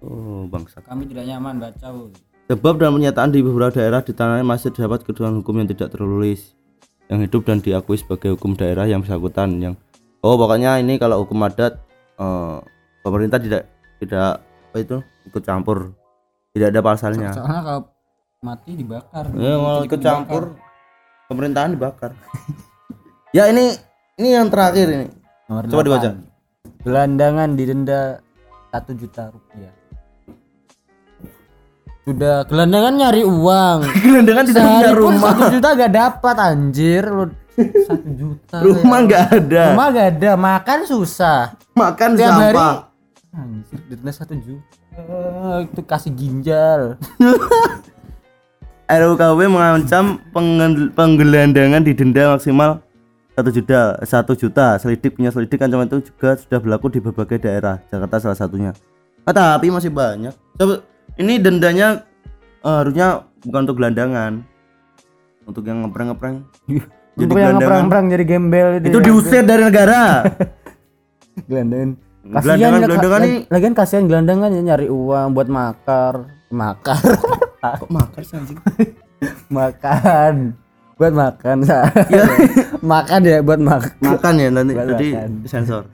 oh 0.00 0.48
bangsat 0.48 0.80
Kami 0.86 1.04
tidak 1.04 1.28
nyaman 1.28 1.60
baca, 1.60 1.86
sebab 2.48 2.74
dalam 2.80 2.96
pernyataan 2.96 3.30
di 3.34 3.44
beberapa 3.44 3.74
daerah 3.74 4.00
di 4.00 4.16
tanah 4.16 4.40
air 4.40 4.46
masih 4.46 4.72
terdapat 4.72 5.04
kedudukan 5.04 5.42
hukum 5.42 5.60
yang 5.60 5.68
tidak 5.68 5.92
tertulis 5.92 6.56
yang 7.06 7.22
hidup 7.22 7.46
dan 7.46 7.58
diakui 7.58 7.94
sebagai 7.94 8.34
hukum 8.34 8.54
daerah 8.54 8.84
yang 8.84 9.00
bersangkutan 9.00 9.48
yang 9.58 9.74
oh 10.20 10.34
pokoknya 10.34 10.78
ini 10.78 10.98
kalau 10.98 11.22
hukum 11.22 11.38
adat 11.42 11.78
eh, 12.18 12.58
pemerintah 13.02 13.38
tidak 13.38 13.62
tidak 14.02 14.42
apa 14.42 14.76
itu 14.76 14.96
ikut 15.26 15.42
campur 15.42 15.94
tidak 16.52 16.68
ada 16.74 16.80
pasalnya 16.80 17.30
Soalnya 17.32 17.60
kalau 17.62 17.80
mati 18.40 18.72
dibakar. 18.74 19.24
ya 19.32 19.54
mau 19.56 19.80
Ikut 19.82 20.00
campur 20.00 20.56
pemerintahan 21.26 21.72
dibakar 21.72 22.10
ya 23.36 23.48
ini 23.48 23.72
ini 24.16 24.28
yang 24.32 24.48
terakhir 24.48 24.86
ini 24.88 25.06
Nomor 25.46 25.62
Coba 25.70 25.82
dibaca. 25.86 26.10
delapan. 26.10 26.26
Gelandangan 26.82 27.48
didenda 27.54 28.18
satu 28.68 28.98
juta 28.98 29.30
rupiah. 29.30 29.70
Sudah 32.06 32.46
gelandangan 32.46 32.94
nyari 32.94 33.26
uang. 33.26 33.78
gelandangan 34.06 34.44
tidak 34.46 34.62
punya 34.62 34.90
rumah. 34.94 35.30
satu 35.34 35.44
juta 35.58 35.68
gak 35.74 35.92
dapat 35.92 36.36
anjir. 36.38 37.02
Lu 37.02 37.24
satu 37.82 38.08
juta 38.14 38.56
rumah 38.62 38.98
ya. 39.02 39.06
nggak 39.10 39.22
ada. 39.34 39.62
Rumah 39.74 39.86
gak 39.90 40.08
ada 40.14 40.30
makan 40.38 40.78
susah. 40.86 41.40
Makan 41.74 42.08
Tiap 42.14 42.30
hari- 42.30 42.54
sampah. 42.54 42.74
Anjir 43.34 43.78
denda 43.90 44.12
satu 44.14 44.34
juta. 44.38 44.74
Itu 45.66 45.82
kasih 45.82 46.14
ginjal. 46.14 46.80
RUKW 48.86 49.50
mengancam 49.50 50.22
penggelandangan 50.94 51.82
didenda 51.82 52.38
maksimal 52.38 52.86
satu 53.34 53.50
juta 53.50 53.98
satu 54.06 54.32
juta. 54.38 54.78
Selidik 54.78 55.18
punya 55.18 55.34
selidik 55.34 55.58
ancaman 55.58 55.90
itu 55.90 56.06
juga 56.06 56.38
sudah 56.38 56.62
berlaku 56.62 56.86
di 56.94 57.02
berbagai 57.02 57.42
daerah. 57.50 57.82
Jakarta 57.90 58.30
salah 58.30 58.38
satunya. 58.38 58.70
Ah, 59.26 59.34
tapi 59.34 59.74
masih 59.74 59.90
banyak. 59.90 60.30
Coba, 60.54 60.86
ini 61.16 61.34
dendanya 61.36 62.04
eh, 62.60 62.76
harusnya 62.76 63.08
bukan 63.40 63.60
untuk 63.64 63.76
gelandangan. 63.76 64.32
Untuk 65.46 65.62
yang 65.62 65.86
ngeprank 65.86 66.10
jadi 66.66 66.82
untuk 67.16 67.34
yang 67.34 67.54
gelandangan. 67.54 67.54
ngeperang-perang 67.56 68.04
jadi 68.10 68.24
gembel 68.26 68.68
itu 68.82 68.98
diusir 69.00 69.42
dari 69.42 69.62
negara. 69.62 70.26
Gelandangan. 71.48 71.90
Kasihan 72.26 72.42
Gelandangan- 72.42 72.74
ya, 72.74 72.86
gelandangan 72.86 73.20
nih- 73.22 73.44
lagian 73.48 73.74
kasihan 73.74 74.04
gelandangan 74.04 74.50
ya 74.50 74.62
nyari 74.64 74.86
uang 74.86 75.28
buat 75.30 75.48
makar. 75.48 76.14
Makar? 76.48 76.98
Kok 77.80 77.88
makar 77.88 78.22
sih 78.22 78.34
anjing? 78.34 78.58
Makan. 79.48 80.34
Buat 80.96 81.12
makan 81.12 81.56
makan 82.80 83.20
ya 83.20 83.44
buat 83.44 83.60
makan 83.60 83.92
makan 84.00 84.34
ya 84.34 84.48
nanti 84.48 84.72
Buat 84.72 84.88
jadi 84.96 85.08
makan. 85.12 85.30
sensor 85.44 85.84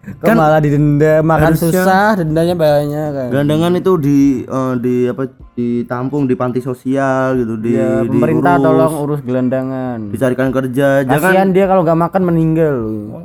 kok 0.00 0.32
malah 0.32 0.64
didenda 0.64 1.20
makan 1.20 1.52
harusnya- 1.52 1.76
susah 1.76 2.08
dendanya 2.16 2.56
banyak 2.56 3.08
kan? 3.12 3.28
Gelandangan 3.28 3.72
itu 3.76 3.92
di 4.00 4.18
eh, 4.42 4.74
di 4.80 4.94
apa 5.04 5.22
ditampung 5.52 6.24
di 6.24 6.32
panti 6.32 6.64
sosial 6.64 7.36
gitu 7.36 7.60
di, 7.60 7.76
ya, 7.76 8.00
pemerintah 8.00 8.56
diurus, 8.56 8.64
tolong 8.64 8.94
urus 9.04 9.20
gelandangan. 9.20 9.98
Dicarikan 10.08 10.48
kerja 10.48 11.04
jangan 11.04 11.20
kasihan 11.20 11.48
dia 11.52 11.64
kalau 11.68 11.84
nggak 11.84 12.00
makan 12.00 12.22
meninggal. 12.24 12.76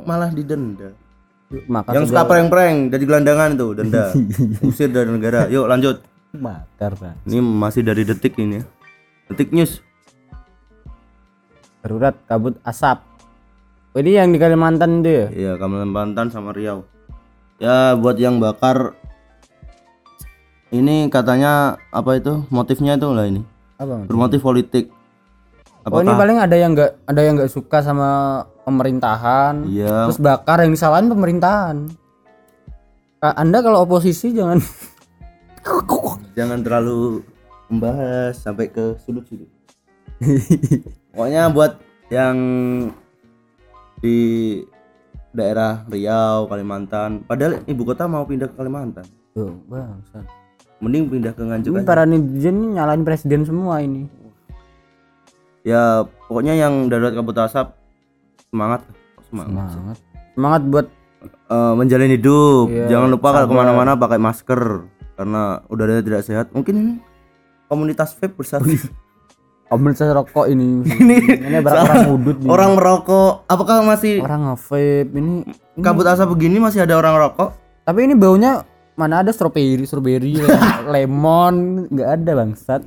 Malah 0.04 0.30
didenda. 0.30 0.92
Makan 1.46 1.92
yang 1.94 2.04
suka 2.04 2.26
prank-prank 2.26 2.92
jadi 2.92 3.04
gelandangan 3.06 3.48
itu 3.56 3.66
denda. 3.72 4.04
Usir 4.68 4.92
dari 4.92 5.08
negara. 5.08 5.48
Yuk 5.48 5.64
lanjut. 5.64 6.04
Makar 6.36 6.92
Pak. 6.92 7.24
ini 7.24 7.40
masih 7.40 7.80
dari 7.80 8.04
detik 8.04 8.36
ini 8.36 8.60
ya. 8.60 8.64
Detik 9.32 9.48
news. 9.48 9.80
Darurat 11.80 12.18
kabut 12.26 12.60
asap 12.60 13.00
Oh, 13.96 14.04
ini 14.04 14.12
yang 14.12 14.28
di 14.28 14.36
Kalimantan 14.36 15.00
itu 15.00 15.08
ya 15.08 15.26
Iya, 15.32 15.52
Kalimantan 15.56 16.28
sama 16.28 16.52
Riau. 16.52 16.84
Ya, 17.56 17.96
buat 17.96 18.20
yang 18.20 18.36
bakar 18.36 18.92
ini 20.68 21.08
katanya 21.08 21.80
apa 21.88 22.20
itu? 22.20 22.44
Motifnya 22.52 23.00
itu 23.00 23.08
lah 23.08 23.24
ini. 23.24 23.40
apa 23.80 24.04
Mas? 24.04 24.08
Bermotif 24.12 24.44
politik. 24.44 24.92
oh 25.88 26.04
ini 26.04 26.12
paling 26.12 26.36
ada 26.36 26.56
yang 26.60 26.76
nggak 26.76 27.08
ada 27.08 27.20
yang 27.24 27.40
nggak 27.40 27.48
suka 27.48 27.80
sama 27.80 28.42
pemerintahan 28.68 29.64
Iya, 29.64 30.10
terus 30.10 30.20
bakar 30.20 30.60
yang 30.60 30.76
disalahin 30.76 31.08
pemerintahan 31.08 31.88
anda 33.22 33.62
kalau 33.64 33.86
oposisi 33.86 34.34
jangan 34.36 34.58
jangan 36.36 36.60
terlalu 36.60 37.24
membahas 37.72 38.36
sampai 38.36 38.68
ke 38.68 38.94
sudut-sudut. 39.02 39.48
Pokoknya 41.16 41.48
buat 41.50 41.80
yang 42.12 42.36
di 43.98 44.16
daerah 45.30 45.84
Riau, 45.86 46.48
Kalimantan. 46.48 47.24
Padahal 47.24 47.60
ibu 47.64 47.82
kota 47.84 48.04
mau 48.04 48.24
pindah 48.24 48.48
ke 48.48 48.56
Kalimantan. 48.56 49.04
Tuh, 49.32 49.52
bangsat. 49.66 50.24
Mending 50.76 51.08
pindah 51.08 51.32
ke 51.32 51.40
Nganjuk 51.40 51.72
Ini 51.72 51.80
aja. 51.80 51.88
para 51.88 52.02
netizen 52.04 52.72
nyalain 52.72 53.00
presiden 53.00 53.44
semua 53.44 53.80
ini. 53.80 54.08
Ya, 55.64 56.04
pokoknya 56.28 56.54
yang 56.54 56.86
darurat 56.86 57.12
kabut 57.12 57.36
asap 57.36 57.72
semangat. 58.48 58.84
Semangat. 59.26 59.72
Semangat. 59.72 59.96
Semangat 60.32 60.62
buat 60.66 60.86
Eh, 61.46 61.72
menjalin 61.74 62.10
hidup. 62.10 62.70
Iya, 62.70 62.86
Jangan 62.86 63.08
lupa 63.10 63.34
kalau 63.34 63.50
ke 63.50 63.54
mana-mana 63.54 63.94
pakai 63.94 64.18
masker 64.18 64.86
karena 65.14 65.62
udaranya 65.66 66.02
tidak 66.02 66.22
sehat. 66.22 66.46
Mungkin 66.50 66.74
ini 66.74 66.92
komunitas 67.66 68.14
vape 68.14 68.34
bersatu. 68.34 68.66
komunitas 69.66 70.08
rokok 70.08 70.46
ini. 70.46 70.82
Ini 71.02 71.16
ini 71.42 71.58
barang 71.58 71.84
orang 71.84 72.06
udut 72.10 72.36
nih. 72.38 72.48
orang 72.48 72.70
merokok. 72.74 73.32
Apakah 73.46 73.82
masih 73.82 74.20
orang 74.20 74.46
nge-vape 74.46 75.10
ini. 75.12 75.42
ini- 75.42 75.82
kabut 75.82 76.04
asap 76.04 76.30
begini 76.30 76.56
masih 76.56 76.80
ada 76.80 76.94
orang 76.94 77.18
rokok? 77.20 77.50
Tapi 77.82 78.02
ini 78.02 78.14
baunya 78.14 78.62
mana 78.94 79.20
ada 79.20 79.28
strawberry, 79.28 79.82
strawberry, 79.82 80.34
le- 80.34 80.56
lemon, 80.94 81.54
nggak 81.88 82.10
ada 82.16 82.30
bangsat. 82.34 82.82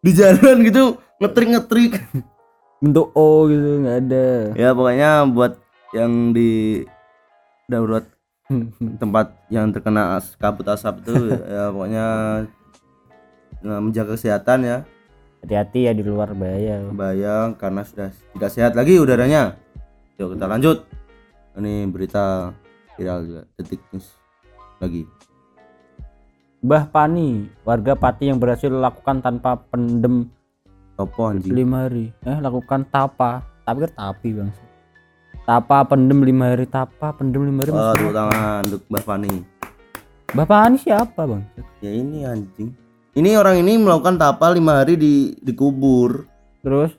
Di 0.00 0.10
jalan 0.10 0.62
gitu 0.62 0.84
ngetrik-ngetrik. 1.18 2.00
Bentuk 2.80 3.12
O 3.12 3.44
gitu 3.44 3.84
nggak 3.84 3.98
ada. 4.00 4.26
ya 4.54 4.72
pokoknya 4.72 5.28
buat 5.28 5.60
yang 5.92 6.32
di 6.32 6.80
darurat 7.66 8.08
tempat 9.02 9.36
yang 9.48 9.68
terkena 9.68 10.16
as- 10.16 10.32
kabut 10.34 10.64
asap 10.64 11.02
itu 11.02 11.12
ya 11.44 11.68
pokoknya 11.68 12.04
eh, 13.60 13.80
menjaga 13.80 14.14
kesehatan 14.14 14.64
ya. 14.64 14.78
Hati-hati 15.40 15.88
ya 15.88 15.92
di 15.96 16.04
luar 16.04 16.36
bahaya. 16.36 16.84
Bayang 16.92 17.56
karena 17.56 17.80
sudah 17.80 18.12
tidak 18.36 18.50
sehat 18.52 18.72
lagi 18.76 19.00
udaranya. 19.00 19.56
Yuk 20.20 20.36
kita 20.36 20.44
lanjut. 20.44 20.84
Ini 21.56 21.88
berita 21.88 22.52
viral 22.94 23.18
juga 23.24 23.42
detik 23.56 23.80
news 23.90 24.06
lagi. 24.78 25.08
Mbah 26.60 26.92
Pani, 26.92 27.48
warga 27.64 27.96
Pati 27.96 28.28
yang 28.28 28.36
berhasil 28.36 28.68
lakukan 28.68 29.24
tanpa 29.24 29.56
pendem 29.56 30.28
Topo 30.92 31.32
anjing. 31.32 31.56
lima 31.56 31.88
hari. 31.88 32.12
Eh 32.20 32.36
lakukan 32.36 32.84
tapa, 32.92 33.40
tapi 33.64 33.88
kan 33.88 33.92
tapi 33.96 34.28
bang. 34.36 34.52
Tapa 35.48 35.88
pendem 35.88 36.20
lima 36.20 36.52
hari, 36.52 36.68
tapa 36.68 37.16
pendem 37.16 37.48
lima 37.48 37.64
hari. 37.64 37.72
Oh, 37.72 38.12
tangan 38.12 38.68
untuk 38.68 38.84
Mbah 38.92 39.04
Fani. 39.08 39.32
Mbah 40.36 40.44
Pani 40.44 40.76
siapa 40.76 41.24
bang? 41.24 41.42
Ya 41.80 41.90
ini 41.96 42.28
anjing. 42.28 42.76
Ini 43.10 43.34
orang 43.34 43.58
ini 43.58 43.74
melakukan 43.74 44.22
tapa 44.22 44.54
lima 44.54 44.82
hari 44.82 44.94
di 44.94 45.34
dikubur. 45.42 46.30
Terus 46.62 46.94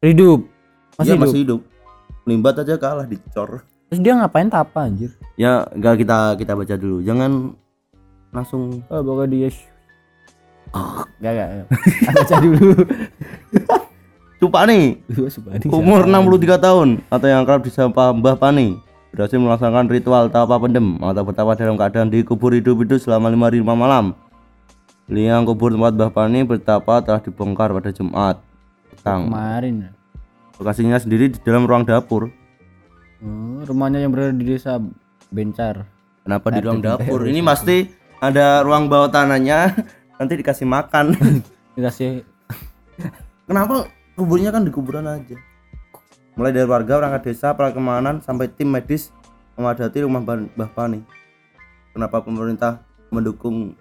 hidup, 0.00 0.48
Masih 0.96 0.96
masih 0.96 1.12
hidup. 1.12 1.20
masih 1.20 1.38
hidup. 1.44 1.60
Limbat 2.24 2.54
aja 2.64 2.74
kalah 2.80 3.04
dicor. 3.04 3.60
Terus 3.92 4.00
dia 4.00 4.16
ngapain 4.16 4.48
tapa 4.48 4.88
anjir? 4.88 5.12
Ya 5.36 5.68
enggak 5.76 6.00
kita 6.00 6.40
kita 6.40 6.56
baca 6.56 6.74
dulu. 6.80 7.04
Jangan 7.04 7.52
langsung 8.32 8.80
Oh 8.88 9.00
pokoknya 9.04 9.28
dia. 9.30 9.50
Gak 11.20 11.32
gak. 11.36 11.48
gak. 11.52 11.68
Baca 12.08 12.36
dulu. 12.40 12.68
Tupak 14.40 14.62
nih. 14.66 14.84
Umur 15.68 16.08
63 16.08 16.56
tahun 16.56 16.88
atau 17.06 17.28
yang 17.28 17.44
kerap 17.44 17.62
disapa 17.64 18.16
Mbah 18.16 18.36
Pani 18.40 18.80
berhasil 19.14 19.38
melaksanakan 19.38 19.86
ritual 19.92 20.26
tapa 20.26 20.58
pendem 20.58 20.98
atau 20.98 21.22
bertapa 21.22 21.54
dalam 21.54 21.78
keadaan 21.78 22.10
dikubur 22.10 22.50
hidup-hidup 22.50 22.98
selama 22.98 23.28
lima 23.28 23.46
hari 23.52 23.60
lima 23.60 23.76
malam. 23.76 24.16
Liang 25.04 25.44
kubur 25.44 25.68
tempat 25.68 25.92
Mbah 25.92 26.10
Pani 26.16 26.48
bertapa 26.48 27.04
telah 27.04 27.20
dibongkar 27.20 27.76
pada 27.76 27.92
Jumat 27.92 28.40
petang. 28.88 29.28
Kemarin. 29.28 29.92
Lokasinya 30.56 30.96
sendiri 30.96 31.28
di 31.28 31.38
dalam 31.44 31.68
ruang 31.68 31.84
dapur. 31.84 32.32
Oh, 33.20 33.60
rumahnya 33.68 34.00
yang 34.00 34.16
berada 34.16 34.32
di 34.32 34.48
desa 34.48 34.80
Bencar. 35.28 35.84
Kenapa 36.24 36.48
di 36.48 36.60
ruang 36.64 36.80
dapur? 36.80 37.28
Ini 37.28 37.44
pasti 37.44 37.84
ada 38.16 38.64
ruang 38.64 38.88
bawah 38.88 39.12
tanahnya. 39.12 39.76
Nanti 40.16 40.40
dikasih 40.40 40.64
makan. 40.64 41.12
Dikasih 41.76 42.24
Kenapa 43.44 43.92
kuburnya 44.16 44.48
kan 44.54 44.64
di 44.64 44.72
kuburan 44.72 45.04
aja? 45.04 45.36
Mulai 46.38 46.54
dari 46.54 46.64
warga, 46.64 46.96
perangkat 46.96 47.22
desa, 47.28 47.52
perangkat 47.52 47.76
keamanan, 47.76 48.16
sampai 48.24 48.48
tim 48.48 48.72
medis 48.72 49.12
memadati 49.58 50.00
rumah 50.00 50.24
Mbah 50.24 50.70
Pani. 50.72 51.04
Kenapa 51.92 52.24
pemerintah 52.24 52.80
mendukung 53.12 53.76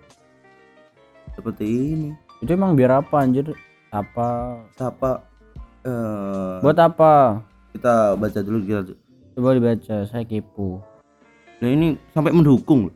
seperti 1.35 1.65
ini? 1.65 2.09
itu 2.43 2.51
emang 2.51 2.75
biar 2.75 2.99
apa 2.99 3.23
anjir? 3.23 3.55
Apa? 3.87 4.59
Siapa? 4.75 5.23
Eh, 5.83 6.59
Buat 6.59 6.79
apa? 6.79 7.39
kita 7.73 8.13
baca 8.15 8.39
dulu 8.43 8.57
kita. 8.63 8.93
Coba 9.33 9.57
dibaca, 9.57 9.95
saya 10.05 10.21
kepo. 10.27 10.83
Nah 11.57 11.69
ini 11.71 11.97
sampai 12.13 12.35
mendukung 12.35 12.91
loh. 12.91 12.95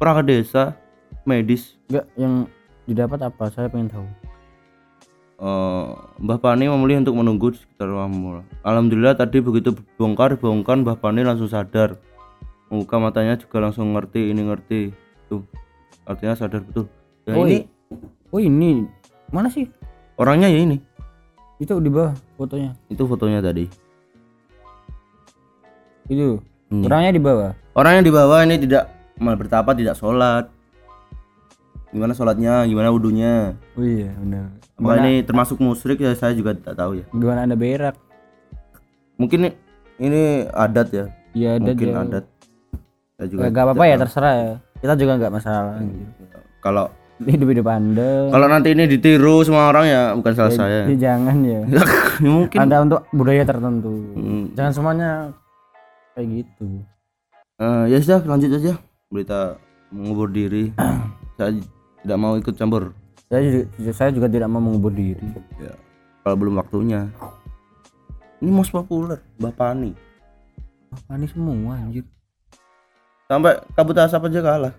Perangkat 0.00 0.24
desa, 0.26 0.74
medis. 1.22 1.78
Enggak, 1.86 2.06
yang 2.18 2.34
didapat 2.90 3.18
apa? 3.22 3.44
Saya 3.54 3.70
pengen 3.70 3.92
tahu. 3.92 4.06
Eh, 5.34 5.86
Mbah 6.24 6.38
Pani 6.40 6.66
memilih 6.66 7.06
untuk 7.06 7.14
menunggu 7.20 7.46
di 7.54 7.58
sekitar 7.60 7.90
mall. 7.90 8.42
Alhamdulillah 8.64 9.14
tadi 9.14 9.38
begitu 9.44 9.76
bongkar 10.00 10.34
bongkar 10.40 10.80
Mbah 10.80 10.98
Pani 10.98 11.22
langsung 11.22 11.46
sadar. 11.46 12.00
Muka 12.72 12.96
matanya 12.98 13.38
juga 13.38 13.62
langsung 13.62 13.92
ngerti 13.94 14.32
ini 14.32 14.42
ngerti. 14.50 14.80
Tuh. 15.30 15.44
Artinya 16.08 16.34
sadar 16.34 16.64
betul. 16.64 16.90
Ya 17.24 17.32
Oh, 17.34 17.44
ini 17.44 17.64
Oh 18.28 18.38
ini 18.38 18.84
mana 19.30 19.48
sih? 19.48 19.64
orangnya 20.14 20.46
ya 20.46 20.60
ini. 20.60 20.76
Itu 21.56 21.78
di 21.78 21.88
bawah 21.88 22.12
fotonya. 22.34 22.74
Itu 22.86 23.06
fotonya 23.06 23.38
tadi. 23.40 23.66
Itu. 26.06 26.42
Ini. 26.68 26.84
Orangnya 26.84 27.12
di 27.12 27.22
bawah. 27.22 27.52
Orangnya 27.72 28.02
di 28.02 28.12
bawah 28.12 28.40
ini 28.42 28.56
tidak 28.58 28.90
mal 29.16 29.34
bertapa 29.34 29.70
tidak 29.72 29.94
sholat. 29.94 30.50
Gimana 31.90 32.10
sholatnya? 32.10 32.66
Gimana 32.66 32.90
wudhunya? 32.90 33.54
Oh 33.74 33.86
iya, 33.86 34.10
benar. 34.12 34.50
Apakah 34.74 34.98
ini 35.00 35.22
termasuk 35.22 35.62
musyrik 35.62 36.02
ya 36.02 36.10
saya 36.12 36.34
juga 36.34 36.50
tidak 36.52 36.74
tahu 36.74 36.98
ya. 36.98 37.06
Gimana 37.08 37.46
ada 37.46 37.54
berak? 37.54 37.94
Mungkin 39.14 39.46
ini- 39.46 39.56
ini 40.02 40.22
adat 40.50 40.88
ya. 40.90 41.06
Iya 41.32 41.48
ada 41.56 41.70
Mungkin 41.70 41.86
dia. 41.88 42.02
adat. 42.02 42.24
Saya 43.14 43.26
juga 43.30 43.46
Gak, 43.46 43.62
apa-apa 43.64 43.84
ya 43.86 43.96
terserah 43.96 44.34
ya. 44.34 44.54
Kita 44.82 44.94
juga 44.98 45.12
nggak 45.16 45.32
masalah. 45.32 45.78
gitu. 45.78 46.10
Kalau 46.58 46.90
Hidup-hidup 47.24 47.66
anda. 47.68 48.28
Kalau 48.28 48.46
nanti 48.46 48.76
ini 48.76 48.84
ditiru 48.84 49.40
semua 49.42 49.72
orang 49.72 49.86
ya 49.88 50.02
bukan 50.12 50.32
salah 50.36 50.52
saya. 50.52 50.84
Ya, 50.88 50.96
jangan 51.12 51.36
ya. 51.44 51.60
Ya, 52.22 52.30
mungkin. 52.30 52.58
Anda 52.62 52.76
untuk 52.86 53.00
budaya 53.10 53.42
tertentu. 53.42 53.90
Hmm. 54.14 54.54
Jangan 54.54 54.72
semuanya 54.72 55.10
kayak 56.14 56.28
gitu. 56.30 56.66
Eh, 57.58 57.84
ya 57.90 57.98
sudah 57.98 58.22
lanjut 58.22 58.50
aja 58.54 58.74
berita 59.10 59.58
mengubur 59.90 60.30
diri. 60.30 60.70
saya 61.38 61.50
tidak 62.04 62.18
mau 62.22 62.38
ikut 62.38 62.54
campur. 62.54 62.94
Saya 63.26 63.40
juga, 63.50 63.90
saya 63.90 64.10
juga 64.14 64.30
tidak 64.30 64.46
mau 64.46 64.62
mengubur 64.62 64.94
diri. 64.94 65.26
Ya, 65.58 65.74
kalau 66.22 66.36
belum 66.38 66.54
waktunya. 66.60 67.10
Ini 68.38 68.50
most 68.52 68.70
populer, 68.70 69.18
Mbah 69.40 69.54
Pani. 69.56 69.90
Apa 70.94 71.18
nih 71.18 71.30
semua 71.32 71.74
anjir? 71.74 72.04
Sampai 73.26 73.56
kabut 73.72 73.96
asap 73.96 74.28
aja 74.28 74.40
kalah. 74.44 74.74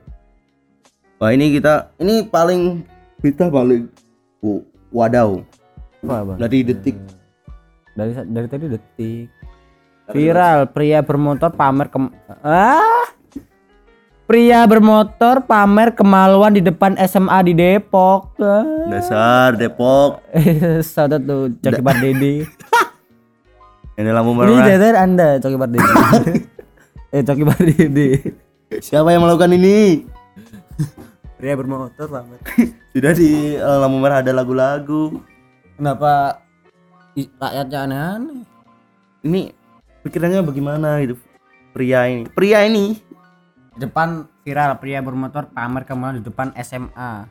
Wah 1.25 1.33
ini 1.33 1.57
kita 1.57 1.89
ini 1.97 2.21
paling 2.21 2.85
berita 3.17 3.49
paling 3.49 3.89
w- 4.45 4.61
wadaw 4.93 5.41
Wah, 6.05 6.21
Bang. 6.21 6.37
Dari 6.37 6.61
detik. 6.61 6.93
Dari 7.97 8.13
dari 8.29 8.45
tadi 8.45 8.69
detik. 8.69 9.33
Viral 10.13 10.69
pria 10.69 11.01
bermotor 11.01 11.49
pamer 11.49 11.89
ke 11.89 11.97
ah 12.45 13.09
Pria 14.29 14.69
bermotor 14.69 15.41
pamer 15.49 15.97
kemaluan 15.97 16.53
di 16.53 16.61
depan 16.61 16.93
SMA 17.09 17.41
di 17.49 17.57
Depok. 17.57 18.37
Ah. 18.37 18.85
Dasar 18.93 19.57
Depok. 19.57 20.21
Saudara 20.85 21.17
tuh 21.17 21.57
Coki 21.57 21.81
Pardede. 21.81 22.45
Ini 23.97 24.09
lampu 24.13 24.37
Ini 24.37 24.45
merah. 24.45 24.65
dasar 24.69 24.93
Anda 25.01 25.41
Coki 25.41 25.57
Pardede. 25.57 25.89
eh 27.17 27.21
Coki 27.25 27.43
Pardede. 27.49 28.09
Siapa 28.77 29.09
yang 29.09 29.25
melakukan 29.25 29.57
ini? 29.57 30.05
Pria 31.35 31.53
bermotor 31.59 32.07
pamer. 32.07 32.39
Sudah 32.95 33.11
di 33.11 33.59
eh, 33.59 33.77
lampu 33.79 33.97
merah 33.99 34.23
ada 34.23 34.31
lagu-lagu. 34.31 35.19
Kenapa 35.75 36.39
rakyatnya 37.15 37.79
aneh-aneh? 37.83 38.39
Ini 39.27 39.41
pikirannya 40.07 40.47
bagaimana 40.47 41.03
gitu? 41.03 41.19
Pria 41.75 42.07
ini. 42.07 42.23
Pria 42.31 42.63
ini 42.63 42.95
Di 43.75 43.83
depan 43.83 44.23
viral 44.47 44.79
pria 44.79 45.03
bermotor 45.03 45.51
pamer 45.51 45.83
kemaluan 45.83 46.23
di 46.23 46.23
depan 46.23 46.55
SMA. 46.63 47.27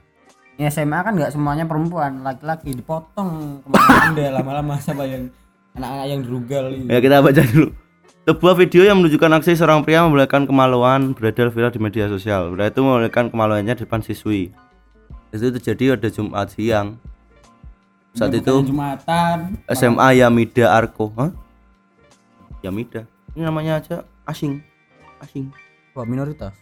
Ini 0.60 0.68
SMA 0.68 0.98
kan 1.00 1.16
nggak 1.16 1.32
semuanya 1.32 1.64
perempuan, 1.64 2.20
laki-laki 2.20 2.76
dipotong 2.76 3.64
ke 3.64 3.68
mana 3.72 4.28
lama-lama 4.38 4.76
siapa 4.78 5.08
yang 5.08 5.32
anak-anak 5.74 6.06
yang 6.06 6.20
dirugal 6.20 6.64
ini. 6.70 6.92
Ya 6.92 7.00
kita 7.00 7.24
baca 7.24 7.42
dulu. 7.42 7.83
Sebuah 8.24 8.56
video 8.56 8.88
yang 8.88 9.04
menunjukkan 9.04 9.36
aksi 9.36 9.52
seorang 9.52 9.84
pria 9.84 10.00
memperlihatkan 10.00 10.48
kemaluan 10.48 11.12
beredar 11.12 11.52
viral 11.52 11.68
di 11.68 11.76
media 11.76 12.08
sosial. 12.08 12.56
Pria 12.56 12.72
itu 12.72 12.80
memperlihatkan 12.80 13.28
kemaluannya 13.28 13.76
di 13.76 13.84
depan 13.84 14.00
siswi. 14.00 14.48
Itu 15.28 15.52
terjadi 15.52 15.92
pada 15.92 16.08
Jumat 16.08 16.48
siang. 16.56 16.96
Saat 18.16 18.32
Ini 18.32 18.40
itu 18.40 18.48
bukan 18.48 18.68
Jumatan. 18.72 19.36
SMA 19.68 20.24
Yamida 20.24 20.72
Arko. 20.72 21.12
Hah? 21.20 21.36
Yamida. 22.64 23.04
Ini 23.36 23.44
namanya 23.44 23.84
aja 23.84 24.08
asing. 24.24 24.64
Asing. 25.20 25.52
Wah, 25.92 26.08
minoritas. 26.08 26.56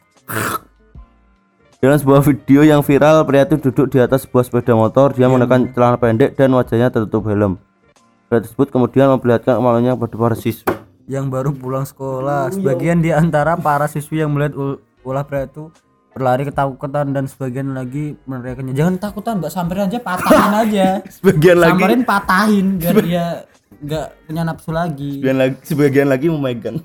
Dalam 1.79 1.94
sebuah 1.94 2.27
video 2.27 2.66
yang 2.66 2.83
viral, 2.83 3.22
pria 3.22 3.46
itu 3.46 3.62
duduk 3.70 3.87
di 3.87 4.03
atas 4.03 4.27
sebuah 4.27 4.51
sepeda 4.51 4.75
motor. 4.75 5.14
Dia 5.14 5.31
menggunakan 5.31 5.70
celana 5.70 5.94
pendek 5.94 6.35
dan 6.35 6.51
wajahnya 6.59 6.90
tertutup 6.90 7.22
helm. 7.31 7.55
Pria 8.27 8.42
tersebut 8.42 8.66
kemudian 8.75 9.14
memperlihatkan 9.14 9.62
kemaluannya 9.62 9.94
kepada 9.94 10.18
para 10.18 10.35
siswi. 10.35 10.82
Yang 11.10 11.26
baru 11.28 11.50
pulang 11.50 11.82
sekolah, 11.82 12.50
sebagian 12.50 13.02
di 13.02 13.10
antara 13.10 13.58
para 13.58 13.86
siswi 13.86 14.22
yang 14.22 14.30
melihat 14.30 14.54
ul- 14.54 14.80
ulah 15.02 15.26
pria 15.26 15.44
itu 15.44 15.68
berlari 16.12 16.44
ketakutan 16.44 17.10
dan 17.10 17.24
sebagian 17.24 17.72
lagi 17.72 18.14
meneriakannya 18.28 18.76
jangan 18.76 19.00
takutan 19.00 19.40
mbak. 19.40 19.50
Samperin 19.50 19.88
aja 19.88 19.98
patahin 19.98 20.52
aja. 20.54 20.86
Sebagian 21.18 21.58
lagi, 21.58 21.72
samperin 21.74 22.02
patahin 22.04 22.66
biar 22.78 22.96
dia 23.02 23.26
nggak 23.82 24.06
punya 24.28 24.42
nafsu 24.46 24.70
lagi. 24.70 25.12
Sebagian 25.18 25.38
lagi, 25.40 25.56
sebagian 25.66 26.08
lagi 26.08 26.26
memegang. 26.30 26.78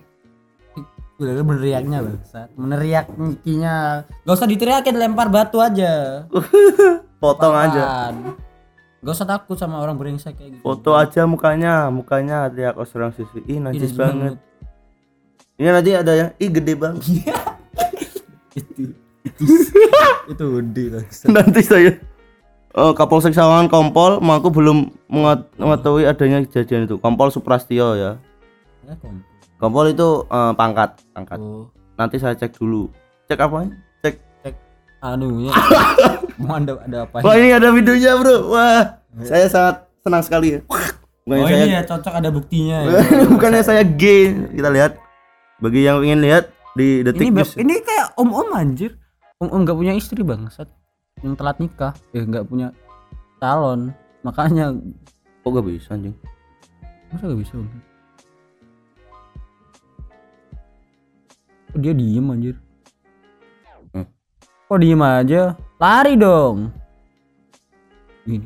udah 1.17 1.33
meneriaknya 1.41 2.05
bangsat 2.05 2.53
meneriaknya 2.53 4.05
gak 4.21 4.35
usah 4.37 4.45
diteriakin 4.45 5.01
lempar 5.01 5.33
batu 5.33 5.57
aja. 5.57 6.25
Potong 7.21 7.57
aja. 7.57 8.13
Gak 8.97 9.13
usah 9.13 9.29
takut 9.29 9.53
sama 9.55 9.77
orang 9.77 9.93
brengsek 9.93 10.33
kayak 10.35 10.57
gitu 10.57 10.63
Foto 10.65 10.97
aja 10.97 11.29
mukanya, 11.29 11.93
mukanya 11.93 12.49
teriak 12.49 12.73
seorang 12.89 13.13
siswi. 13.13 13.45
Ih, 13.45 13.61
najis 13.61 13.93
najis 13.93 13.93
banget. 13.93 14.33
Ini 15.57 15.69
nanti 15.69 15.91
ada 15.93 16.13
yang, 16.13 16.29
ih 16.37 16.49
gede 16.49 16.73
banget. 16.73 17.05
itu 18.57 18.93
itu 19.21 19.43
itu 20.33 20.43
gede 20.61 20.83
nanti 21.29 21.61
saya 21.61 21.93
eh, 22.73 22.93
Kapolsek 22.97 23.37
Sawangan 23.37 23.69
Kompol 23.69 24.17
mengaku 24.17 24.49
belum 24.49 24.89
mengat- 25.09 25.49
mengetahui 25.57 26.09
adanya 26.09 26.41
kejadian 26.45 26.89
itu. 26.89 26.97
Kompol 26.97 27.29
Suprastio 27.29 27.93
ya. 27.93 28.11
Ya, 28.85 28.93
kom. 28.97 29.21
Kompol 29.61 29.93
itu 29.93 30.25
eh, 30.25 30.53
pangkat, 30.57 31.01
pangkat. 31.13 31.37
Oh, 31.37 31.69
Nanti 31.97 32.17
saya 32.21 32.37
cek 32.37 32.53
dulu. 32.57 32.89
Cek 33.29 33.41
apa? 33.41 33.65
Anunya 34.97 35.53
mau 36.41 36.57
ada 36.57 36.73
ada 36.81 36.97
apa 37.05 37.21
Wah, 37.21 37.35
ini 37.37 37.53
ada 37.53 37.69
videonya, 37.73 38.17
Bro. 38.17 38.53
Wah, 38.53 38.97
saya 39.25 39.45
sangat 39.49 39.75
senang 40.01 40.23
sekali 40.25 40.57
ya. 40.57 40.59
Bukannya 41.27 41.43
oh 41.43 41.49
saya 41.49 41.65
ini 41.65 41.73
ya 41.75 41.81
cocok 41.83 42.13
ada 42.13 42.29
buktinya 42.31 42.77
ya. 42.85 42.89
bukannya 43.29 43.61
saya 43.65 43.81
gay. 43.85 44.33
Kita 44.53 44.69
lihat. 44.73 44.97
Bagi 45.57 45.85
yang 45.85 46.05
ingin 46.05 46.21
lihat 46.21 46.53
di 46.77 47.01
detik 47.01 47.33
ini 47.33 47.41
ini 47.57 47.75
kayak 47.81 48.13
om 48.21 48.29
om 48.29 48.53
anjir 48.53 48.93
om 49.41 49.49
om 49.49 49.65
nggak 49.65 49.73
punya 49.73 49.97
istri 49.97 50.21
bangsat 50.21 50.69
yang 51.25 51.33
telat 51.33 51.57
nikah 51.57 51.89
ya 52.13 52.21
nggak 52.21 52.45
punya 52.45 52.69
calon 53.41 53.89
makanya 54.21 54.77
Kok 55.41 55.57
gak 55.57 55.65
bisa 55.65 55.97
anjing? 55.97 56.13
masa 57.09 57.25
gak 57.25 57.39
bisa 57.41 57.53
om 57.57 57.65
dia 61.77 61.93
diem 61.93 62.25
anjir. 62.29 62.55
Kok 64.67 64.77
diem 64.77 64.99
aja 64.99 65.55
lari 65.77 66.13
dong 66.15 66.71
ini 68.27 68.43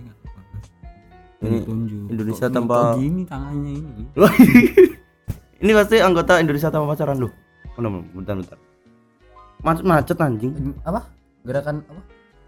Ini 1.42 1.58
tunjuk 1.66 2.06
Indonesia 2.08 2.46
Kok- 2.46 2.54
tanpa- 2.54 2.94
kok 2.94 3.02
gini 3.02 3.22
tangannya 3.26 3.72
ini 3.74 4.04
ini 5.66 5.72
pasti 5.74 5.98
anggota 5.98 6.38
Indonesia 6.38 6.70
tanpa 6.70 6.94
pacaran 6.94 7.18
loh. 7.18 7.34
Oh, 7.74 7.82
no, 7.82 8.06
bentar, 8.14 8.38
bentar. 8.38 8.58
Macet 9.62 9.82
macet 9.82 10.18
anjing. 10.18 10.54
apa 10.82 11.10
gerakan 11.42 11.82
apa 11.82 12.02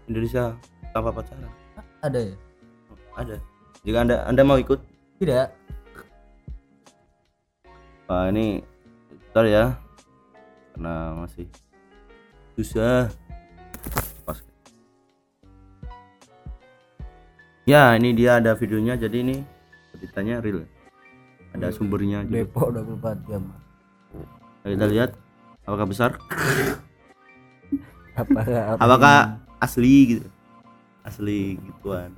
Indonesia 0.06 0.54
tanpa 0.90 1.10
pacaran. 1.10 1.50
ada 1.98 2.18
ya 2.22 2.34
Ada. 3.14 3.34
Jika 3.82 3.98
anda 3.98 4.16
anda 4.26 4.42
mau 4.46 4.58
ikut, 4.58 4.78
tidak 5.18 5.50
Wah 8.06 8.30
ini 8.30 8.62
bentar 9.26 9.44
ya. 9.44 9.64
Karena 10.70 10.94
masih 11.18 11.46
susah. 12.54 13.10
Ya 17.64 17.96
ini 17.96 18.12
dia 18.12 18.36
ada 18.36 18.52
videonya 18.52 19.00
jadi 19.00 19.24
ini 19.24 19.40
beritanya 19.96 20.44
real. 20.44 20.68
Ada 21.56 21.72
sumbernya 21.72 22.20
juga. 22.28 22.44
Depok 22.44 22.68
24 22.76 23.24
jam 23.24 23.42
Nah, 24.64 24.68
Kita 24.68 24.86
lihat 24.88 25.10
apakah 25.64 25.86
besar, 25.88 26.10
apa 28.20 28.40
apakah 28.76 29.16
asli 29.64 30.16
gitu, 30.16 30.28
asli 31.08 31.56
gituan. 31.56 32.12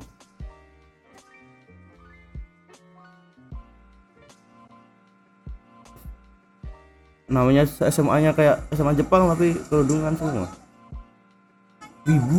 Namanya 7.31 7.67
SMA-nya 7.67 8.35
kayak 8.35 8.67
SMA 8.75 8.99
Jepang 8.99 9.31
tapi 9.31 9.55
kerudungan 9.71 10.15
semua. 10.15 10.66
Wibu. 12.07 12.39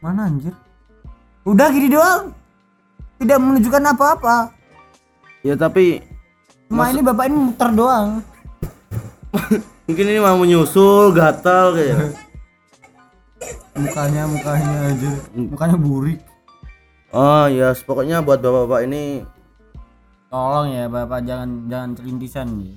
Mana 0.00 0.32
anjir? 0.32 0.56
Udah 1.44 1.68
gini 1.68 1.92
doang. 1.92 2.32
Tidak 3.20 3.38
menunjukkan 3.38 3.92
apa-apa. 3.92 4.36
Ya 5.44 5.54
tapi 5.54 6.00
Cuma 6.72 6.88
ini 6.88 7.04
bapak 7.04 7.28
ini 7.28 7.36
muter 7.36 7.70
doang. 7.76 8.08
mungkin 9.86 10.06
ini 10.08 10.20
mau 10.24 10.40
menyusul 10.40 11.12
gatal 11.12 11.76
kayak. 11.76 12.16
Mukanya 13.76 14.24
mukanya 14.24 14.76
aja. 14.88 15.12
Mukanya 15.36 15.76
burik. 15.76 16.20
Oh 17.12 17.44
ya, 17.44 17.76
pokoknya 17.76 18.24
buat 18.24 18.40
bapak-bapak 18.40 18.88
ini 18.88 19.20
Tolong 20.32 20.72
ya 20.72 20.88
bapak 20.88 21.28
jangan 21.28 21.68
jangan 21.68 21.90
celintisan 21.92 22.48
ya. 22.56 22.72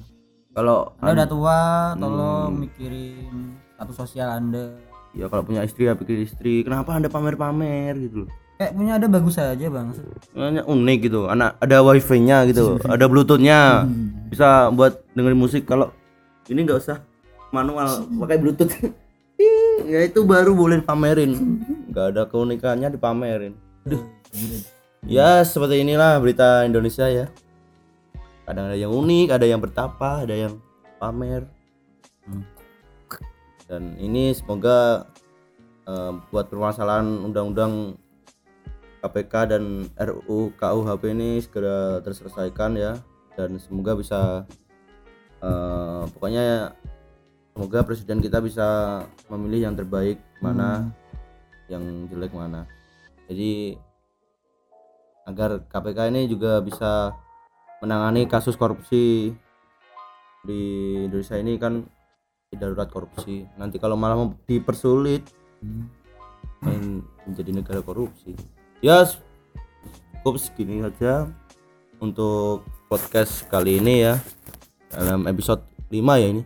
kalau 0.52 0.92
Anda 1.00 1.24
udah 1.24 1.28
tua, 1.32 1.60
tolong 1.96 2.52
mikirin 2.52 3.56
status 3.76 3.96
sosial 3.96 4.32
Anda. 4.32 4.72
ya 5.12 5.28
kalau 5.32 5.44
punya 5.48 5.64
istri 5.64 5.88
ya 5.88 5.96
pikir 5.96 6.24
istri, 6.24 6.64
kenapa 6.64 6.92
anda 6.92 7.08
pamer-pamer 7.08 7.96
gitu 8.00 8.28
loh. 8.28 8.30
Kayak 8.56 8.72
punya 8.72 8.92
ada 8.96 9.08
bagus 9.08 9.36
aja 9.36 9.68
bang. 9.68 9.88
Kayaknya 10.32 10.64
unik 10.64 10.98
gitu. 11.12 11.28
Anak 11.28 11.60
ada 11.60 11.78
wifi-nya 11.84 12.48
gitu, 12.48 12.80
ada 12.88 13.06
bluetooth-nya. 13.08 13.84
Bisa 14.32 14.72
buat 14.72 15.04
dengerin 15.12 15.40
musik 15.40 15.68
kalau 15.68 15.92
ini 16.48 16.64
nggak 16.64 16.80
usah 16.80 17.00
manual, 17.52 18.08
pakai 18.24 18.38
bluetooth. 18.40 18.72
Ya 19.86 20.08
itu 20.08 20.24
baru 20.24 20.56
boleh 20.56 20.80
pamerin. 20.80 21.36
nggak 21.92 22.16
ada 22.16 22.24
keunikannya 22.32 22.96
dipamerin. 22.96 23.54
Aduh. 23.84 24.02
Ya 25.04 25.44
seperti 25.44 25.84
inilah 25.84 26.18
berita 26.24 26.64
Indonesia 26.64 27.06
ya. 27.12 27.28
Kadang 28.48 28.72
ada 28.72 28.78
yang 28.80 28.90
unik, 28.96 29.36
ada 29.36 29.46
yang 29.46 29.60
bertapa, 29.60 30.24
ada 30.24 30.32
yang 30.34 30.58
pamer. 30.98 31.46
Hmm. 33.66 33.70
Dan 33.70 33.84
ini 33.98 34.34
semoga 34.38 35.10
eh, 35.90 36.14
buat 36.30 36.50
permasalahan 36.50 37.26
undang-undang 37.26 37.98
KPK 39.06 39.34
dan 39.54 39.64
RUU 39.94 40.54
KUHP 40.58 41.04
ini 41.14 41.38
segera 41.38 42.02
terselesaikan 42.02 42.74
ya 42.74 42.98
dan 43.38 43.62
semoga 43.62 43.94
bisa 43.94 44.50
eh, 45.46 46.04
pokoknya 46.10 46.74
semoga 47.54 47.86
presiden 47.86 48.18
kita 48.18 48.42
bisa 48.42 48.68
memilih 49.30 49.70
yang 49.70 49.76
terbaik 49.78 50.18
mana 50.42 50.90
yang 51.70 52.10
jelek 52.10 52.34
mana 52.34 52.66
jadi 53.30 53.78
agar 55.26 55.66
KPK 55.70 56.14
ini 56.14 56.22
juga 56.30 56.62
bisa 56.62 57.14
menangani 57.82 58.30
kasus 58.30 58.58
korupsi 58.58 59.34
di 60.46 60.62
Indonesia 61.10 61.38
ini 61.38 61.58
kan 61.58 61.86
darurat 62.54 62.86
korupsi. 62.86 63.50
Nanti 63.58 63.82
kalau 63.82 63.98
malah 63.98 64.30
dipersulit 64.46 65.26
main 66.62 67.02
menjadi 67.26 67.52
negara 67.52 67.82
korupsi. 67.82 68.38
Ya 68.86 69.02
cukup 70.22 70.38
segini 70.38 70.82
saja 70.86 71.30
untuk 71.98 72.62
podcast 72.86 73.46
kali 73.50 73.82
ini 73.82 74.06
ya. 74.06 74.22
Dalam 74.94 75.26
episode 75.26 75.66
5 75.90 76.22
ya 76.22 76.28
ini. 76.30 76.44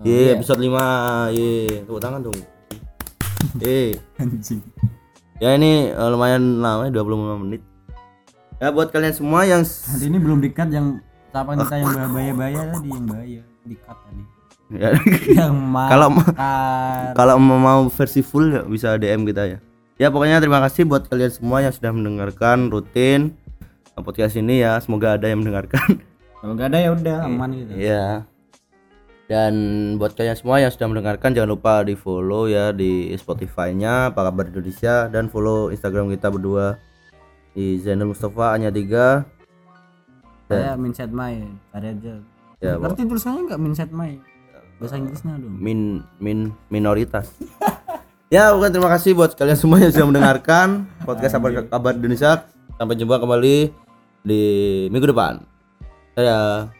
Ye, 0.00 0.32
episode 0.32 0.60
5 0.64 1.36
ye 1.36 1.84
tepuk 1.84 2.00
tangan 2.00 2.24
dong. 2.24 2.38
Eh 3.64 3.96
Anjing. 4.20 4.60
ya 5.40 5.56
ini 5.56 5.88
eh, 5.88 6.08
lumayan 6.12 6.60
lama 6.60 6.84
ya, 6.88 6.92
25 6.92 7.40
menit. 7.40 7.62
Ya 8.60 8.68
buat 8.68 8.92
kalian 8.92 9.16
semua 9.16 9.48
yang 9.48 9.64
Nanti 9.64 10.04
ini 10.04 10.20
belum 10.20 10.44
dikat 10.44 10.68
yang 10.68 11.00
ucapan 11.32 11.56
kita 11.64 11.74
yang 11.80 11.88
bahaya-bahaya 12.14 12.60
tadi 12.76 12.88
yang 12.92 13.06
bahaya 13.08 13.42
dikat 13.64 13.96
tadi. 13.96 14.39
Ya, 14.74 14.94
yang 15.34 15.54
Kalau 15.92 16.08
kalau 17.14 17.34
mau 17.38 17.86
versi 17.90 18.22
full 18.22 18.54
ya 18.54 18.62
bisa 18.66 18.94
DM 18.96 19.26
kita 19.26 19.46
ya 19.46 19.58
ya 20.00 20.08
pokoknya 20.08 20.40
terima 20.40 20.64
kasih 20.64 20.88
buat 20.88 21.06
kalian 21.12 21.28
semua 21.28 21.60
yang 21.60 21.74
sudah 21.76 21.92
mendengarkan 21.92 22.72
rutin 22.72 23.36
podcast 24.00 24.40
ini 24.40 24.64
ya 24.64 24.80
semoga 24.80 25.20
ada 25.20 25.28
yang 25.28 25.44
mendengarkan 25.44 26.00
Kalau 26.40 26.56
nggak 26.56 26.72
ada 26.72 26.78
ya 26.80 26.90
udah 26.96 27.18
aman 27.28 27.50
gitu. 27.52 27.72
Iya. 27.76 28.24
Dan 29.28 29.54
buat 30.00 30.16
kalian 30.16 30.34
semua 30.34 30.56
yang 30.58 30.72
sudah 30.72 30.88
mendengarkan 30.88 31.36
jangan 31.36 31.52
lupa 31.52 31.84
di 31.84 31.94
follow 31.94 32.48
ya 32.48 32.72
di 32.72 33.12
Spotify-nya 33.14 34.10
Apa 34.10 34.26
Kabar 34.26 34.48
Indonesia 34.48 35.06
dan 35.06 35.28
follow 35.28 35.68
Instagram 35.68 36.08
kita 36.10 36.32
berdua 36.32 36.80
di 37.52 37.76
Zainal 37.78 38.10
Mustafa 38.10 38.56
Anya 38.56 38.72
3 38.72 40.48
Saya 40.50 40.74
mindset 40.74 41.12
my 41.12 41.44
cari 41.70 41.88
aja. 41.94 42.14
Ya, 42.58 42.74
Berarti 42.80 43.06
tulisannya 43.06 43.52
nggak 43.52 43.60
mindset 43.60 43.92
my. 43.94 44.29
Bahasa 44.80 44.96
Inggrisnya 44.96 45.36
dong. 45.36 45.60
min 45.60 46.00
min 46.16 46.56
minoritas. 46.72 47.28
ya, 48.34 48.56
bukan 48.56 48.72
terima 48.72 48.88
kasih 48.88 49.12
buat 49.12 49.36
kalian 49.36 49.58
semua 49.60 49.76
yang 49.76 49.92
sudah 49.92 50.08
mendengarkan 50.08 50.88
podcast 51.04 51.36
Kabar 51.36 51.68
Kabar 51.68 51.92
Indonesia. 52.00 52.48
Sampai 52.80 52.96
jumpa 52.96 53.20
kembali 53.20 53.76
di 54.24 54.42
minggu 54.88 55.12
depan. 55.12 55.44
Dadah. 56.16 56.79